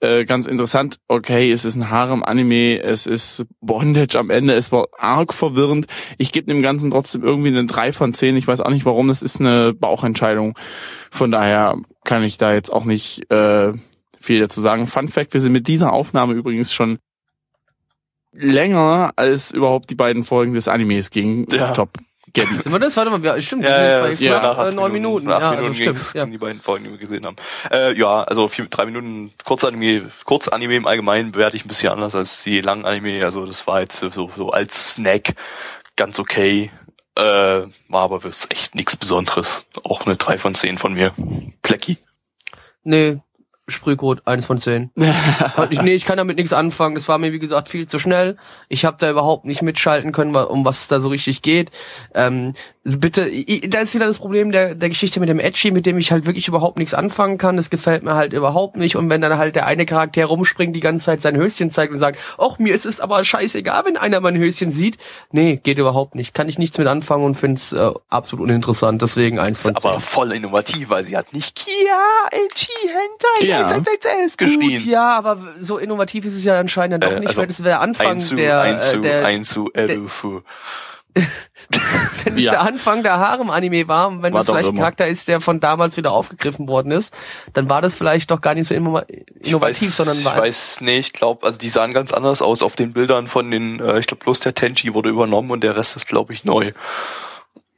[0.04, 0.98] äh, ganz interessant.
[1.08, 5.86] Okay, es ist ein Harem-Anime, es ist Bondage am Ende, es war arg verwirrend.
[6.18, 8.36] Ich gebe dem Ganzen trotzdem irgendwie eine 3 von 10.
[8.36, 10.58] Ich weiß auch nicht warum, das ist eine Bauchentscheidung.
[11.10, 13.72] Von daher kann ich da jetzt auch nicht äh,
[14.20, 14.86] viel dazu sagen.
[14.86, 16.98] Fun Fact, wir sind mit dieser Aufnahme übrigens schon
[18.32, 21.46] länger als überhaupt die beiden Folgen des Animes gingen.
[21.50, 21.72] Ja.
[21.72, 21.90] Top.
[22.34, 22.60] Gabby.
[22.60, 22.96] Sind wir das?
[22.96, 23.64] Warte mal, ja, stimmt.
[23.64, 25.26] Ja, sind ja, das bei ja, äh, neun Minuten.
[25.26, 26.14] Nach Ja, acht also Minuten stimmt.
[26.14, 26.26] Ja.
[26.26, 27.36] die beiden Folgen, die wir gesehen haben.
[27.70, 32.14] Äh, ja, also vier, drei Minuten Kurzanime, Kurzanime im Allgemeinen bewerte ich ein bisschen anders
[32.14, 33.24] als die langen Anime.
[33.24, 35.34] Also das war jetzt so, so als Snack
[35.96, 36.70] ganz okay.
[37.16, 39.66] Äh, war aber das echt nichts Besonderes.
[39.84, 41.12] Auch eine 3 von 10 von mir.
[41.62, 41.98] Plecki.
[42.82, 43.20] Nee,
[43.66, 44.90] Sprühcode, eins von zehn.
[45.70, 46.94] Ich, nee, ich kann damit nichts anfangen.
[46.94, 48.36] Das war mir, wie gesagt, viel zu schnell.
[48.68, 51.70] Ich habe da überhaupt nicht mitschalten können, um was es da so richtig geht.
[52.14, 52.54] Ähm,
[52.84, 55.96] bitte, i- da ist wieder das Problem der, der Geschichte mit dem Edgy, mit dem
[55.96, 57.56] ich halt wirklich überhaupt nichts anfangen kann.
[57.56, 58.96] Das gefällt mir halt überhaupt nicht.
[58.96, 61.98] Und wenn dann halt der eine Charakter rumspringt, die ganze Zeit sein Höschen zeigt und
[61.98, 64.98] sagt, ach, mir ist es aber scheißegal, wenn einer mein Höschen sieht.
[65.32, 66.34] Nee, geht überhaupt nicht.
[66.34, 69.00] Kann ich nichts mit anfangen und find's äh, absolut uninteressant.
[69.00, 69.90] Deswegen eins von zehn.
[69.90, 71.98] aber voll innovativ, weil sie hat nicht Kia,
[72.30, 73.66] Echi, Hentai, Ja.
[74.22, 74.60] 11 geschrien.
[74.60, 77.48] Gut, ja, aber so innovativ ist es ja anscheinend dann doch Äh, nicht, also weil
[77.48, 80.40] das wäre der Anfang Einzu, der, Einzu, äh, der Einzu, Elufu.
[82.24, 82.52] wenn es Ja.
[82.52, 84.76] der Anfang der Harem-Anime war, und wenn War das vielleicht ein.
[84.76, 87.14] Charakter ist, der von damals wieder aufgegriffen worden ist,
[87.52, 90.36] dann war das vielleicht doch gar nicht so innova- Ich innovativ, weiß, sondern ich war
[90.38, 93.80] weiß, nee, ich glaube, also die sahen ganz anders aus auf den Bildern von den,
[93.80, 96.72] äh, ich glaube bloß der Tenchi wurde übernommen und der Rest ist, glaube ich, neu.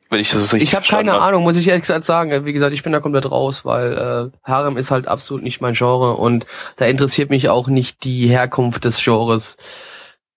[0.09, 1.21] Wenn ich das richtig ich habe keine hab.
[1.23, 2.45] Ahnung, muss ich ehrlich gesagt sagen.
[2.45, 5.75] Wie gesagt, ich bin da komplett raus, weil äh, Harem ist halt absolut nicht mein
[5.75, 9.57] Genre und da interessiert mich auch nicht die Herkunft des Genres.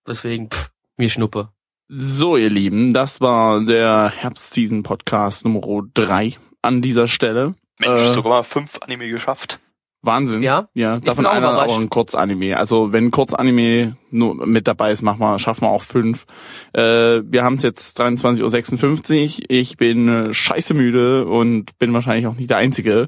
[0.07, 1.49] Deswegen, pff, mir Schnuppe.
[1.91, 7.55] So, ihr Lieben, das war der Herbstseason-Podcast Nummer 3 an dieser Stelle.
[7.79, 9.59] Mensch, Äh, sogar mal fünf Anime geschafft.
[10.03, 10.43] Wahnsinn.
[10.43, 10.69] Ja?
[10.75, 12.57] Ja, Ich davon bin auch einer auch ein Kurzanime.
[12.57, 16.27] Also wenn Kurzanime nur mit dabei ist, machen wir, schaffen wir auch fünf.
[16.73, 19.45] Äh, wir haben es jetzt 23.56 Uhr.
[19.49, 23.07] Ich bin äh, scheiße müde und bin wahrscheinlich auch nicht der Einzige.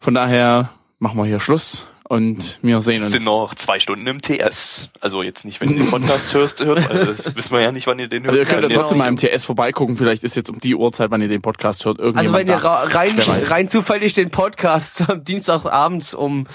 [0.00, 3.12] Von daher machen wir hier Schluss und wir sehen Es uns.
[3.12, 4.90] sind noch zwei Stunden im TS.
[5.00, 7.86] Also jetzt nicht, wenn du den Podcast hörst, hört, weil das wissen wir ja nicht,
[7.86, 8.32] wann ihr den hört.
[8.32, 9.96] Also ihr könnt ja trotzdem mal im TS vorbeigucken.
[9.96, 12.62] Vielleicht ist jetzt um die Uhrzeit, wann ihr den Podcast hört, Also irgendjemand wenn ihr
[12.62, 16.46] rein, rein zufällig den Podcast am Dienstagabends um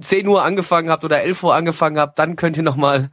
[0.00, 3.12] 10 Uhr angefangen habt oder 11 Uhr angefangen habt, dann könnt ihr nochmal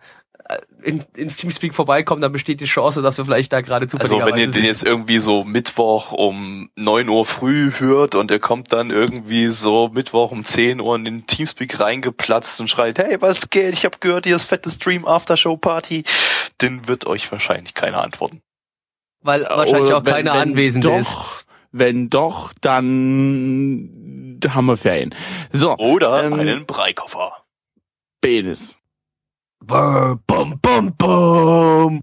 [0.83, 4.35] in, ins Teamspeak vorbeikommen, dann besteht die Chance, dass wir vielleicht da gerade Also zufälligerweise
[4.35, 8.71] wenn ihr den jetzt irgendwie so Mittwoch um 9 Uhr früh hört und ihr kommt
[8.71, 13.49] dann irgendwie so Mittwoch um 10 Uhr in den Teamspeak reingeplatzt und schreit, hey, was
[13.49, 13.73] geht?
[13.73, 16.03] Ich habe gehört, ihr das fette Stream Aftershow Party,
[16.59, 18.41] dann wird euch wahrscheinlich keiner antworten.
[19.21, 21.45] weil wahrscheinlich Oder auch keiner wenn anwesend doch, ist.
[21.71, 25.13] Wenn doch, dann haben wir Ferien.
[25.51, 27.33] So, Oder ähm, einen Breikoffer.
[28.21, 28.77] Penis.
[29.66, 32.01] Brr, Bum, bum, bum.